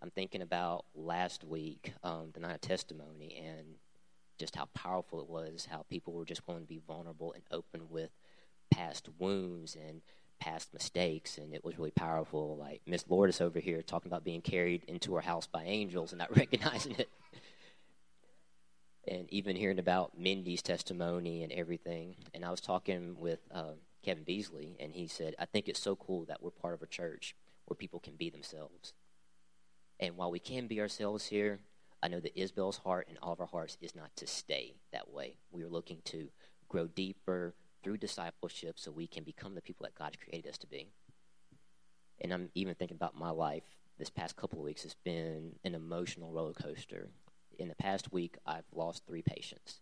I'm 0.00 0.10
thinking 0.10 0.42
about 0.42 0.84
last 0.94 1.42
week, 1.42 1.92
um, 2.04 2.30
the 2.32 2.40
night 2.40 2.54
of 2.54 2.60
testimony, 2.60 3.42
and 3.44 3.74
just 4.38 4.54
how 4.54 4.66
powerful 4.66 5.20
it 5.20 5.28
was, 5.28 5.66
how 5.68 5.84
people 5.90 6.12
were 6.12 6.24
just 6.24 6.46
willing 6.46 6.62
to 6.62 6.68
be 6.68 6.80
vulnerable 6.86 7.32
and 7.32 7.42
open 7.50 7.90
with 7.90 8.10
past 8.70 9.08
wounds 9.18 9.74
and 9.76 10.00
past 10.38 10.72
mistakes, 10.72 11.38
and 11.38 11.52
it 11.52 11.64
was 11.64 11.78
really 11.78 11.90
powerful. 11.90 12.56
Like 12.56 12.80
Miss 12.86 13.04
Lourdes 13.08 13.40
over 13.40 13.58
here 13.58 13.82
talking 13.82 14.10
about 14.10 14.24
being 14.24 14.40
carried 14.40 14.84
into 14.84 15.14
her 15.14 15.20
house 15.20 15.46
by 15.46 15.64
angels 15.64 16.12
and 16.12 16.18
not 16.20 16.36
recognizing 16.36 16.94
it. 16.96 17.08
And 19.08 19.26
even 19.32 19.56
hearing 19.56 19.78
about 19.78 20.18
Mindy's 20.18 20.62
testimony 20.62 21.42
and 21.42 21.52
everything. 21.52 22.16
And 22.34 22.44
I 22.44 22.50
was 22.50 22.60
talking 22.60 23.16
with 23.18 23.40
uh, 23.52 23.72
Kevin 24.04 24.24
Beasley, 24.24 24.76
and 24.78 24.94
he 24.94 25.06
said, 25.06 25.34
I 25.38 25.46
think 25.46 25.68
it's 25.68 25.80
so 25.80 25.96
cool 25.96 26.24
that 26.26 26.42
we're 26.42 26.50
part 26.50 26.74
of 26.74 26.82
a 26.82 26.86
church 26.86 27.34
where 27.66 27.76
people 27.76 28.00
can 28.00 28.14
be 28.14 28.30
themselves. 28.30 28.92
And 30.00 30.16
while 30.16 30.30
we 30.30 30.38
can 30.38 30.66
be 30.66 30.80
ourselves 30.80 31.26
here, 31.26 31.58
I 32.02 32.08
know 32.08 32.20
that 32.20 32.40
Isabel's 32.40 32.78
heart 32.78 33.06
and 33.08 33.18
all 33.20 33.32
of 33.32 33.40
our 33.40 33.46
hearts 33.46 33.76
is 33.80 33.96
not 33.96 34.14
to 34.16 34.26
stay 34.26 34.74
that 34.92 35.10
way. 35.10 35.36
We 35.50 35.64
are 35.64 35.68
looking 35.68 35.98
to 36.06 36.28
grow 36.68 36.86
deeper 36.86 37.54
through 37.82 37.96
discipleship 37.98 38.78
so 38.78 38.90
we 38.90 39.06
can 39.06 39.24
become 39.24 39.54
the 39.54 39.62
people 39.62 39.84
that 39.84 39.98
God 39.98 40.16
created 40.22 40.48
us 40.48 40.58
to 40.58 40.66
be. 40.66 40.88
And 42.20 42.32
I'm 42.32 42.50
even 42.54 42.74
thinking 42.74 42.96
about 42.96 43.18
my 43.18 43.30
life 43.30 43.64
this 43.98 44.10
past 44.10 44.36
couple 44.36 44.60
of 44.60 44.64
weeks. 44.64 44.84
It's 44.84 44.94
been 45.04 45.56
an 45.64 45.74
emotional 45.74 46.32
roller 46.32 46.52
coaster. 46.52 47.08
In 47.58 47.68
the 47.68 47.74
past 47.74 48.12
week, 48.12 48.36
I've 48.46 48.64
lost 48.72 49.02
three 49.06 49.22
patients. 49.22 49.80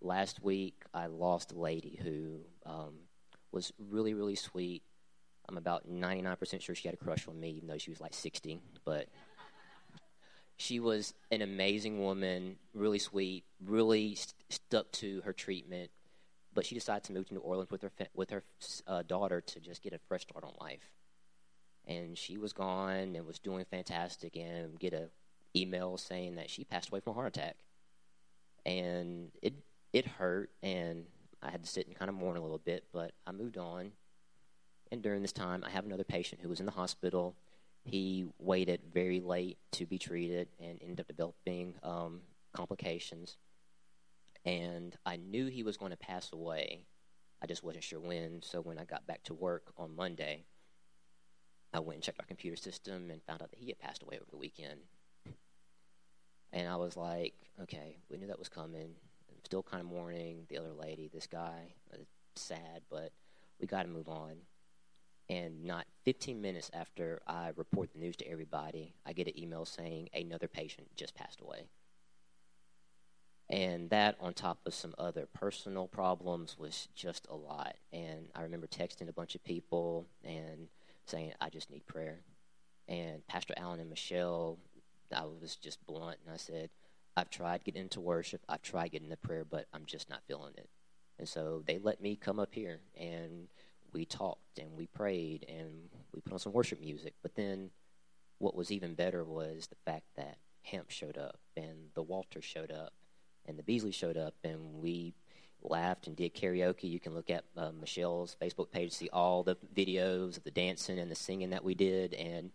Last 0.00 0.42
week, 0.42 0.82
I 0.92 1.06
lost 1.06 1.52
a 1.52 1.58
lady 1.58 1.98
who 2.02 2.40
um, 2.66 2.94
was 3.52 3.72
really, 3.78 4.14
really 4.14 4.34
sweet. 4.34 4.82
I'm 5.48 5.56
about 5.56 5.88
99% 5.88 6.60
sure 6.60 6.74
she 6.74 6.88
had 6.88 6.94
a 6.94 6.98
crush 6.98 7.26
on 7.28 7.40
me, 7.40 7.50
even 7.50 7.68
though 7.68 7.78
she 7.78 7.90
was 7.90 8.00
like 8.00 8.14
60. 8.14 8.60
But 8.84 9.08
she 10.56 10.80
was 10.80 11.14
an 11.30 11.40
amazing 11.40 12.00
woman, 12.00 12.56
really 12.74 12.98
sweet, 12.98 13.44
really 13.64 14.16
st- 14.16 14.34
stuck 14.50 14.90
to 14.92 15.22
her 15.24 15.32
treatment. 15.32 15.90
But 16.52 16.66
she 16.66 16.74
decided 16.74 17.04
to 17.04 17.12
move 17.12 17.28
to 17.28 17.34
New 17.34 17.40
Orleans 17.40 17.70
with 17.70 17.82
her 17.82 17.90
fa- 17.90 18.08
with 18.14 18.30
her 18.30 18.42
uh, 18.86 19.02
daughter 19.02 19.40
to 19.40 19.60
just 19.60 19.82
get 19.82 19.92
a 19.92 20.00
fresh 20.08 20.22
start 20.22 20.44
on 20.44 20.52
life. 20.60 20.90
And 21.86 22.18
she 22.18 22.36
was 22.36 22.52
gone 22.52 23.14
and 23.14 23.24
was 23.24 23.38
doing 23.38 23.64
fantastic, 23.70 24.36
and 24.36 24.78
get 24.78 24.92
a 24.92 25.08
email 25.54 25.96
saying 25.96 26.36
that 26.36 26.50
she 26.50 26.64
passed 26.64 26.90
away 26.90 27.00
from 27.00 27.12
a 27.12 27.14
heart 27.14 27.36
attack. 27.36 27.56
And 28.66 29.30
it 29.42 29.54
it 29.92 30.06
hurt, 30.06 30.50
and 30.62 31.06
I 31.42 31.50
had 31.50 31.62
to 31.62 31.68
sit 31.68 31.86
and 31.86 31.96
kind 31.96 32.08
of 32.08 32.14
mourn 32.14 32.36
a 32.36 32.42
little 32.42 32.58
bit. 32.58 32.84
But 32.92 33.12
I 33.26 33.32
moved 33.32 33.56
on. 33.56 33.92
And 34.90 35.02
during 35.02 35.22
this 35.22 35.32
time, 35.32 35.64
I 35.66 35.70
have 35.70 35.84
another 35.84 36.04
patient 36.04 36.40
who 36.40 36.48
was 36.48 36.60
in 36.60 36.66
the 36.66 36.72
hospital 36.72 37.36
he 37.88 38.26
waited 38.38 38.82
very 38.92 39.20
late 39.20 39.58
to 39.72 39.86
be 39.86 39.98
treated 39.98 40.48
and 40.60 40.78
ended 40.82 41.00
up 41.00 41.08
developing 41.08 41.74
um, 41.82 42.20
complications. 42.52 43.36
And 44.44 44.96
I 45.04 45.16
knew 45.16 45.46
he 45.46 45.62
was 45.62 45.76
going 45.76 45.90
to 45.90 45.96
pass 45.96 46.32
away. 46.32 46.84
I 47.42 47.46
just 47.46 47.64
wasn't 47.64 47.84
sure 47.84 48.00
when. 48.00 48.42
So 48.42 48.60
when 48.60 48.78
I 48.78 48.84
got 48.84 49.06
back 49.06 49.22
to 49.24 49.34
work 49.34 49.72
on 49.76 49.96
Monday, 49.96 50.44
I 51.72 51.80
went 51.80 51.96
and 51.96 52.02
checked 52.02 52.20
our 52.20 52.26
computer 52.26 52.56
system 52.56 53.10
and 53.10 53.22
found 53.22 53.42
out 53.42 53.50
that 53.50 53.58
he 53.58 53.68
had 53.68 53.78
passed 53.78 54.02
away 54.02 54.16
over 54.16 54.30
the 54.30 54.38
weekend. 54.38 54.80
And 56.52 56.68
I 56.68 56.76
was 56.76 56.96
like, 56.96 57.34
okay, 57.62 57.96
we 58.10 58.16
knew 58.16 58.26
that 58.28 58.38
was 58.38 58.48
coming. 58.48 58.94
I'm 59.30 59.44
still 59.44 59.62
kind 59.62 59.80
of 59.82 59.88
mourning 59.88 60.46
the 60.48 60.58
other 60.58 60.72
lady, 60.72 61.10
this 61.12 61.26
guy. 61.26 61.74
Uh, 61.92 61.98
sad, 62.36 62.82
but 62.90 63.12
we 63.60 63.66
got 63.66 63.82
to 63.82 63.88
move 63.88 64.08
on. 64.08 64.36
And 65.30 65.64
not 65.64 65.84
15 66.04 66.40
minutes 66.40 66.70
after 66.72 67.20
I 67.26 67.52
report 67.56 67.92
the 67.92 67.98
news 67.98 68.16
to 68.16 68.28
everybody, 68.30 68.94
I 69.04 69.12
get 69.12 69.26
an 69.26 69.38
email 69.38 69.66
saying 69.66 70.08
another 70.14 70.48
patient 70.48 70.88
just 70.96 71.14
passed 71.14 71.40
away. 71.40 71.66
And 73.50 73.90
that, 73.90 74.16
on 74.20 74.34
top 74.34 74.58
of 74.66 74.74
some 74.74 74.94
other 74.98 75.26
personal 75.26 75.86
problems, 75.86 76.56
was 76.58 76.88
just 76.94 77.26
a 77.30 77.34
lot. 77.34 77.76
And 77.92 78.28
I 78.34 78.42
remember 78.42 78.66
texting 78.66 79.08
a 79.08 79.12
bunch 79.12 79.34
of 79.34 79.44
people 79.44 80.06
and 80.22 80.68
saying, 81.06 81.32
I 81.40 81.48
just 81.48 81.70
need 81.70 81.86
prayer. 81.86 82.20
And 82.88 83.26
Pastor 83.26 83.54
Allen 83.56 83.80
and 83.80 83.90
Michelle, 83.90 84.58
I 85.12 85.24
was 85.24 85.56
just 85.56 85.84
blunt, 85.86 86.18
and 86.24 86.34
I 86.34 86.36
said, 86.36 86.70
I've 87.16 87.30
tried 87.30 87.64
getting 87.64 87.82
into 87.82 88.00
worship, 88.00 88.42
I've 88.48 88.62
tried 88.62 88.92
getting 88.92 89.08
into 89.08 89.16
prayer, 89.16 89.44
but 89.44 89.66
I'm 89.72 89.86
just 89.86 90.08
not 90.08 90.22
feeling 90.28 90.54
it. 90.56 90.68
And 91.18 91.28
so 91.28 91.64
they 91.66 91.78
let 91.78 92.00
me 92.00 92.16
come 92.16 92.38
up 92.38 92.54
here 92.54 92.80
and 92.96 93.48
we 93.92 94.04
talked 94.04 94.58
and 94.58 94.76
we 94.76 94.86
prayed 94.86 95.44
and 95.48 95.88
we 96.14 96.20
put 96.20 96.32
on 96.32 96.38
some 96.38 96.52
worship 96.52 96.80
music. 96.80 97.14
But 97.22 97.34
then 97.34 97.70
what 98.38 98.54
was 98.54 98.70
even 98.70 98.94
better 98.94 99.24
was 99.24 99.66
the 99.66 99.90
fact 99.90 100.04
that 100.16 100.38
Hemp 100.62 100.90
showed 100.90 101.18
up 101.18 101.40
and 101.56 101.88
the 101.94 102.02
Walter 102.02 102.40
showed 102.40 102.70
up 102.70 102.92
and 103.46 103.58
the 103.58 103.64
Beasley 103.64 103.90
showed 103.90 104.16
up 104.16 104.34
and 104.44 104.74
we 104.74 105.14
laughed 105.62 106.06
and 106.06 106.14
did 106.14 106.34
karaoke. 106.34 106.84
You 106.84 107.00
can 107.00 107.14
look 107.14 107.30
at 107.30 107.44
uh, 107.56 107.72
Michelle's 107.72 108.36
Facebook 108.40 108.70
page 108.70 108.90
to 108.90 108.96
see 108.96 109.10
all 109.12 109.42
the 109.42 109.56
videos 109.74 110.36
of 110.36 110.44
the 110.44 110.52
dancing 110.52 111.00
and 111.00 111.10
the 111.10 111.16
singing 111.16 111.50
that 111.50 111.64
we 111.64 111.74
did. 111.74 112.14
And 112.14 112.50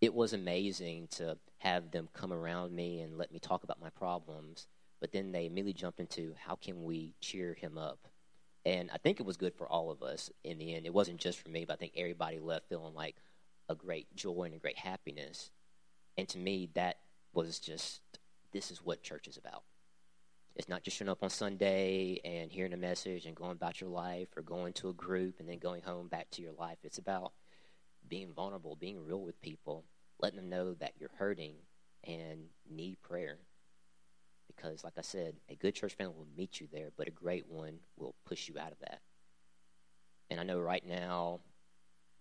it 0.00 0.14
was 0.14 0.32
amazing 0.32 1.08
to 1.12 1.38
have 1.58 1.90
them 1.90 2.08
come 2.12 2.32
around 2.32 2.74
me 2.74 3.00
and 3.00 3.18
let 3.18 3.32
me 3.32 3.38
talk 3.38 3.64
about 3.64 3.80
my 3.80 3.90
problems. 3.90 4.66
But 5.00 5.12
then 5.12 5.32
they 5.32 5.46
immediately 5.46 5.72
jumped 5.74 6.00
into 6.00 6.34
how 6.38 6.56
can 6.56 6.84
we 6.84 7.14
cheer 7.20 7.54
him 7.54 7.78
up 7.78 8.08
and 8.68 8.90
I 8.92 8.98
think 8.98 9.18
it 9.18 9.24
was 9.24 9.38
good 9.38 9.54
for 9.54 9.66
all 9.66 9.90
of 9.90 10.02
us 10.02 10.30
in 10.44 10.58
the 10.58 10.74
end. 10.74 10.84
It 10.84 10.92
wasn't 10.92 11.20
just 11.20 11.38
for 11.42 11.48
me, 11.48 11.64
but 11.64 11.74
I 11.74 11.76
think 11.76 11.92
everybody 11.96 12.38
left 12.38 12.68
feeling 12.68 12.94
like 12.94 13.16
a 13.68 13.74
great 13.74 14.14
joy 14.14 14.42
and 14.42 14.54
a 14.54 14.58
great 14.58 14.78
happiness. 14.78 15.50
And 16.18 16.28
to 16.28 16.38
me, 16.38 16.68
that 16.74 16.98
was 17.32 17.58
just 17.60 18.02
this 18.52 18.70
is 18.70 18.84
what 18.84 19.02
church 19.02 19.26
is 19.26 19.38
about. 19.38 19.62
It's 20.54 20.68
not 20.68 20.82
just 20.82 20.98
showing 20.98 21.08
up 21.08 21.22
on 21.22 21.30
Sunday 21.30 22.20
and 22.24 22.52
hearing 22.52 22.74
a 22.74 22.78
message 22.78 23.24
and 23.24 23.34
going 23.34 23.52
about 23.52 23.80
your 23.80 23.90
life 23.90 24.28
or 24.36 24.42
going 24.42 24.74
to 24.74 24.90
a 24.90 24.94
group 24.94 25.38
and 25.38 25.48
then 25.48 25.58
going 25.58 25.82
home 25.82 26.08
back 26.08 26.28
to 26.32 26.42
your 26.42 26.52
life. 26.52 26.78
It's 26.82 26.98
about 26.98 27.32
being 28.08 28.32
vulnerable, 28.32 28.76
being 28.76 29.04
real 29.04 29.20
with 29.20 29.40
people, 29.40 29.84
letting 30.18 30.36
them 30.36 30.48
know 30.48 30.74
that 30.74 30.92
you're 30.98 31.10
hurting 31.18 31.54
and 32.04 32.46
need 32.70 33.00
prayer. 33.02 33.38
Because, 34.46 34.82
like 34.82 34.94
I 34.98 35.02
said, 35.02 35.34
a 35.48 35.54
good 35.54 35.74
church 35.74 35.94
family 35.94 36.14
will 36.16 36.26
meet 36.36 36.60
you 36.60 36.68
there, 36.72 36.90
but 36.96 37.06
a 37.06 37.12
great 37.12 37.46
one 37.48 37.78
will 37.96 38.14
push 38.24 38.48
you 38.48 38.58
out 38.58 38.72
of 38.72 38.78
that. 38.80 39.00
And 40.30 40.40
I 40.40 40.42
know 40.42 40.58
right 40.58 40.84
now, 40.86 41.40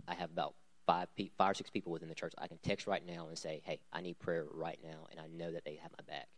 I 0.07 0.13
have 0.13 0.31
about 0.31 0.55
five, 0.85 1.13
pe- 1.15 1.31
five 1.37 1.51
or 1.51 1.53
six 1.53 1.69
people 1.69 1.91
within 1.91 2.09
the 2.09 2.15
church. 2.15 2.33
I 2.37 2.47
can 2.47 2.57
text 2.59 2.87
right 2.87 3.05
now 3.05 3.27
and 3.27 3.37
say, 3.37 3.61
"Hey, 3.65 3.79
I 3.91 4.01
need 4.01 4.19
prayer 4.19 4.45
right 4.49 4.79
now," 4.83 5.07
and 5.11 5.19
I 5.19 5.27
know 5.27 5.51
that 5.51 5.65
they 5.65 5.75
have 5.75 5.91
my 5.91 6.03
back. 6.07 6.29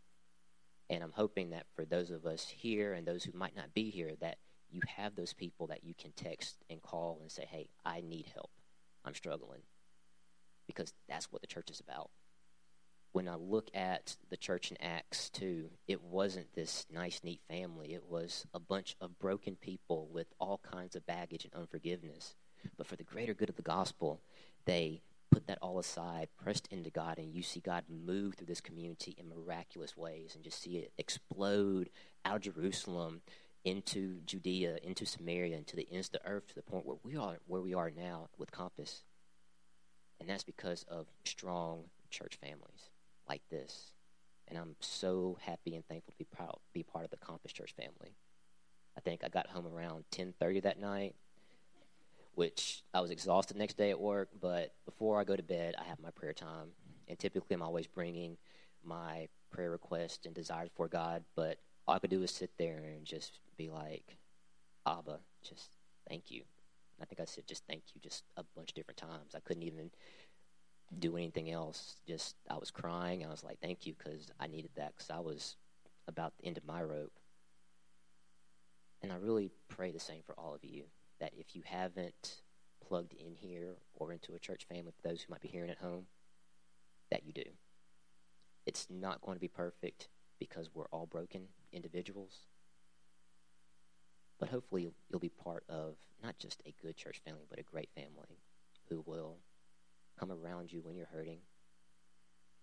And 0.88 1.04
I'm 1.04 1.12
hoping 1.12 1.50
that 1.50 1.66
for 1.74 1.84
those 1.84 2.10
of 2.10 2.26
us 2.26 2.48
here 2.48 2.94
and 2.94 3.06
those 3.06 3.22
who 3.22 3.32
might 3.32 3.54
not 3.54 3.72
be 3.74 3.90
here, 3.90 4.16
that 4.16 4.38
you 4.70 4.80
have 4.96 5.14
those 5.14 5.32
people 5.32 5.68
that 5.68 5.84
you 5.84 5.94
can 5.94 6.12
text 6.12 6.56
and 6.68 6.82
call 6.82 7.18
and 7.20 7.30
say, 7.30 7.44
"Hey, 7.44 7.68
I 7.84 8.00
need 8.00 8.26
help. 8.26 8.50
I'm 9.04 9.14
struggling," 9.14 9.62
because 10.66 10.92
that's 11.08 11.32
what 11.32 11.40
the 11.40 11.48
church 11.48 11.70
is 11.70 11.80
about. 11.80 12.10
When 13.12 13.28
I 13.28 13.34
look 13.34 13.70
at 13.74 14.16
the 14.28 14.36
church 14.36 14.70
in 14.70 14.80
Acts 14.80 15.30
2, 15.30 15.70
it 15.88 16.00
wasn't 16.00 16.52
this 16.54 16.86
nice, 16.88 17.24
neat 17.24 17.40
family. 17.48 17.92
It 17.92 18.04
was 18.04 18.46
a 18.54 18.60
bunch 18.60 18.96
of 19.00 19.18
broken 19.18 19.56
people 19.56 20.06
with 20.06 20.32
all 20.38 20.58
kinds 20.58 20.94
of 20.94 21.06
baggage 21.06 21.44
and 21.44 21.52
unforgiveness. 21.54 22.36
But 22.76 22.86
for 22.86 22.94
the 22.94 23.02
greater 23.02 23.34
good 23.34 23.48
of 23.48 23.56
the 23.56 23.62
gospel, 23.62 24.20
they 24.64 25.02
put 25.30 25.46
that 25.46 25.58
all 25.60 25.78
aside, 25.78 26.28
pressed 26.36 26.68
into 26.70 26.90
God, 26.90 27.18
and 27.18 27.34
you 27.34 27.42
see 27.42 27.60
God 27.60 27.84
move 27.88 28.34
through 28.34 28.46
this 28.46 28.60
community 28.60 29.16
in 29.18 29.28
miraculous 29.28 29.96
ways 29.96 30.34
and 30.34 30.44
just 30.44 30.60
see 30.62 30.76
it 30.76 30.92
explode 30.98 31.90
out 32.24 32.36
of 32.36 32.42
Jerusalem 32.54 33.22
into 33.64 34.20
Judea, 34.26 34.78
into 34.82 35.04
Samaria, 35.04 35.56
into 35.56 35.76
the 35.76 35.86
ends 35.90 36.08
of 36.08 36.12
the 36.12 36.26
earth 36.26 36.48
to 36.48 36.54
the 36.54 36.62
point 36.62 36.86
where 36.86 36.96
we 37.02 37.16
are 37.16 37.38
where 37.46 37.60
we 37.60 37.74
are 37.74 37.90
now 37.90 38.28
with 38.38 38.50
Compass. 38.50 39.02
And 40.18 40.28
that's 40.28 40.44
because 40.44 40.84
of 40.88 41.06
strong 41.24 41.84
church 42.10 42.38
families 42.40 42.90
like 43.28 43.42
this. 43.50 43.92
And 44.48 44.58
I'm 44.58 44.76
so 44.80 45.38
happy 45.42 45.74
and 45.74 45.86
thankful 45.86 46.12
to 46.12 46.18
be 46.18 46.24
proud 46.24 46.58
be 46.72 46.82
part 46.82 47.04
of 47.04 47.10
the 47.10 47.16
Compass 47.16 47.52
Church 47.52 47.74
family. 47.76 48.14
I 48.96 49.00
think 49.00 49.22
I 49.24 49.28
got 49.28 49.48
home 49.48 49.66
around 49.66 50.04
10:30 50.10 50.62
that 50.62 50.78
night 50.78 51.14
which 52.34 52.82
I 52.94 53.00
was 53.00 53.10
exhausted 53.10 53.56
next 53.56 53.76
day 53.76 53.90
at 53.90 54.00
work. 54.00 54.30
But 54.40 54.72
before 54.84 55.20
I 55.20 55.24
go 55.24 55.36
to 55.36 55.42
bed, 55.42 55.74
I 55.78 55.84
have 55.84 56.00
my 56.00 56.10
prayer 56.10 56.32
time, 56.32 56.68
and 57.08 57.18
typically 57.18 57.54
I'm 57.54 57.62
always 57.62 57.86
bringing 57.86 58.36
my 58.84 59.28
prayer 59.50 59.70
requests 59.70 60.24
and 60.26 60.34
desires 60.34 60.70
for 60.74 60.88
God. 60.88 61.24
But 61.34 61.58
all 61.86 61.94
I 61.94 61.98
could 61.98 62.10
do 62.10 62.22
is 62.22 62.30
sit 62.30 62.50
there 62.58 62.78
and 62.78 63.04
just 63.04 63.40
be 63.60 63.68
like, 63.68 64.16
Abba, 64.86 65.18
just 65.42 65.70
thank 66.08 66.30
you. 66.30 66.42
I 67.00 67.04
think 67.04 67.20
I 67.20 67.24
said 67.24 67.46
just 67.46 67.64
thank 67.66 67.82
you 67.94 68.00
just 68.00 68.24
a 68.36 68.44
bunch 68.56 68.70
of 68.70 68.74
different 68.74 68.98
times. 68.98 69.34
I 69.34 69.40
couldn't 69.40 69.62
even 69.62 69.90
do 70.98 71.16
anything 71.16 71.50
else. 71.50 71.96
Just 72.06 72.36
I 72.50 72.56
was 72.56 72.70
crying. 72.70 73.24
I 73.24 73.30
was 73.30 73.44
like, 73.44 73.58
thank 73.60 73.86
you, 73.86 73.94
because 73.96 74.30
I 74.38 74.46
needed 74.46 74.70
that 74.76 74.94
because 74.96 75.10
I 75.10 75.20
was 75.20 75.56
about 76.08 76.32
the 76.38 76.46
end 76.46 76.56
of 76.56 76.66
my 76.66 76.82
rope. 76.82 77.12
And 79.02 79.12
I 79.12 79.16
really 79.16 79.50
pray 79.68 79.90
the 79.90 80.00
same 80.00 80.22
for 80.26 80.34
all 80.38 80.54
of 80.54 80.64
you 80.64 80.84
that 81.20 81.32
if 81.36 81.54
you 81.54 81.62
haven't 81.64 82.42
plugged 82.86 83.14
in 83.14 83.34
here 83.34 83.76
or 83.94 84.12
into 84.12 84.34
a 84.34 84.38
church 84.38 84.66
family, 84.68 84.92
for 84.92 85.08
those 85.08 85.22
who 85.22 85.30
might 85.30 85.40
be 85.40 85.48
hearing 85.48 85.70
at 85.70 85.78
home, 85.78 86.06
that 87.10 87.24
you 87.24 87.32
do. 87.32 87.44
It's 88.66 88.86
not 88.90 89.20
going 89.22 89.36
to 89.36 89.40
be 89.40 89.48
perfect 89.48 90.08
because 90.38 90.70
we're 90.74 90.88
all 90.90 91.06
broken 91.06 91.48
individuals. 91.72 92.46
But 94.40 94.48
hopefully, 94.48 94.90
you'll, 95.10 95.20
be 95.20 95.28
part 95.28 95.64
of 95.68 95.96
not 96.22 96.38
just 96.38 96.62
a 96.64 96.74
good 96.82 96.96
church 96.96 97.20
family, 97.24 97.44
but 97.50 97.58
a 97.58 97.62
great 97.62 97.90
family 97.94 98.40
who 98.88 99.04
will 99.06 99.36
come 100.18 100.32
around 100.32 100.72
you 100.72 100.80
when 100.80 100.96
you're 100.96 101.06
hurting, 101.12 101.40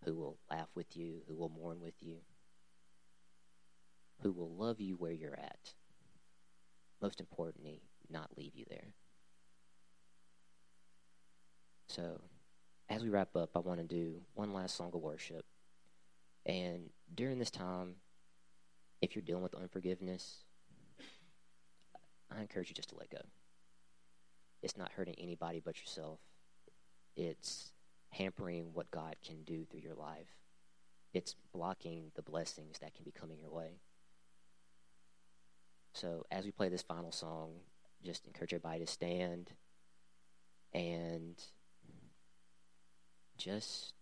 who 0.03 0.15
will 0.15 0.39
laugh 0.49 0.69
with 0.73 0.97
you, 0.97 1.21
who 1.27 1.35
will 1.35 1.49
mourn 1.49 1.79
with 1.79 1.93
you, 2.01 2.17
who 4.23 4.31
will 4.31 4.49
love 4.49 4.81
you 4.81 4.95
where 4.95 5.11
you're 5.11 5.37
at. 5.37 5.75
Most 6.99 7.19
importantly, 7.19 7.83
not 8.09 8.35
leave 8.35 8.55
you 8.55 8.65
there. 8.67 8.95
So, 11.87 12.21
as 12.89 13.03
we 13.03 13.09
wrap 13.09 13.35
up, 13.35 13.51
I 13.55 13.59
want 13.59 13.79
to 13.79 13.85
do 13.85 14.21
one 14.33 14.51
last 14.51 14.75
song 14.75 14.91
of 14.95 15.01
worship. 15.01 15.45
And 16.43 16.89
during 17.13 17.37
this 17.37 17.51
time, 17.51 17.95
if 18.99 19.15
you're 19.15 19.21
dealing 19.21 19.43
with 19.43 19.53
unforgiveness, 19.53 20.43
I 22.35 22.41
encourage 22.41 22.69
you 22.69 22.75
just 22.75 22.89
to 22.89 22.97
let 22.97 23.09
go. 23.09 23.21
It's 24.61 24.77
not 24.77 24.91
hurting 24.91 25.15
anybody 25.17 25.61
but 25.63 25.79
yourself. 25.79 26.19
It's 27.15 27.71
hampering 28.09 28.73
what 28.73 28.91
God 28.91 29.15
can 29.25 29.43
do 29.43 29.65
through 29.65 29.81
your 29.81 29.95
life. 29.95 30.35
It's 31.13 31.35
blocking 31.53 32.11
the 32.15 32.21
blessings 32.21 32.79
that 32.79 32.93
can 32.93 33.03
be 33.03 33.11
coming 33.11 33.39
your 33.39 33.51
way. 33.51 33.79
So, 35.93 36.25
as 36.29 36.45
we 36.45 36.51
play 36.51 36.69
this 36.69 36.83
final 36.83 37.11
song, 37.11 37.53
just 38.03 38.27
encourage 38.27 38.53
everybody 38.53 38.81
to 38.81 38.87
stand 38.91 39.51
and 40.73 41.41
just 43.37 43.93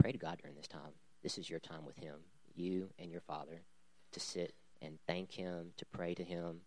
pray 0.00 0.12
to 0.12 0.18
God 0.18 0.38
during 0.40 0.56
this 0.56 0.66
time. 0.66 0.92
This 1.22 1.38
is 1.38 1.48
your 1.48 1.60
time 1.60 1.84
with 1.84 1.96
Him, 1.96 2.16
you 2.54 2.90
and 2.98 3.10
your 3.10 3.20
Father, 3.20 3.62
to 4.12 4.20
sit 4.20 4.54
and 4.82 4.98
thank 5.06 5.32
Him, 5.32 5.72
to 5.76 5.86
pray 5.86 6.14
to 6.14 6.24
Him, 6.24 6.60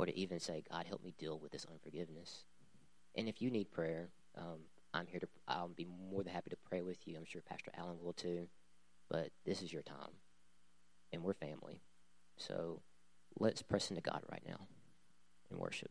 or 0.00 0.06
to 0.06 0.18
even 0.18 0.40
say, 0.40 0.62
God, 0.70 0.86
help 0.86 1.04
me 1.04 1.12
deal 1.18 1.38
with 1.38 1.52
this 1.52 1.66
unforgiveness. 1.70 2.44
And 3.16 3.28
if 3.28 3.42
you 3.42 3.50
need 3.50 3.70
prayer, 3.70 4.08
um, 4.34 4.60
I'm 4.94 5.06
here 5.06 5.20
to, 5.20 5.28
I'll 5.46 5.68
be 5.68 5.86
more 6.10 6.22
than 6.22 6.32
happy 6.32 6.48
to 6.48 6.56
pray 6.56 6.80
with 6.80 7.06
you. 7.06 7.18
I'm 7.18 7.26
sure 7.26 7.42
Pastor 7.42 7.70
Allen 7.76 7.98
will 8.02 8.14
too. 8.14 8.48
But 9.10 9.28
this 9.44 9.60
is 9.60 9.70
your 9.70 9.82
time, 9.82 10.14
and 11.12 11.22
we're 11.22 11.34
family. 11.34 11.82
So 12.38 12.80
let's 13.38 13.60
press 13.60 13.90
into 13.90 14.00
God 14.00 14.22
right 14.32 14.42
now 14.48 14.68
and 15.50 15.60
worship. 15.60 15.90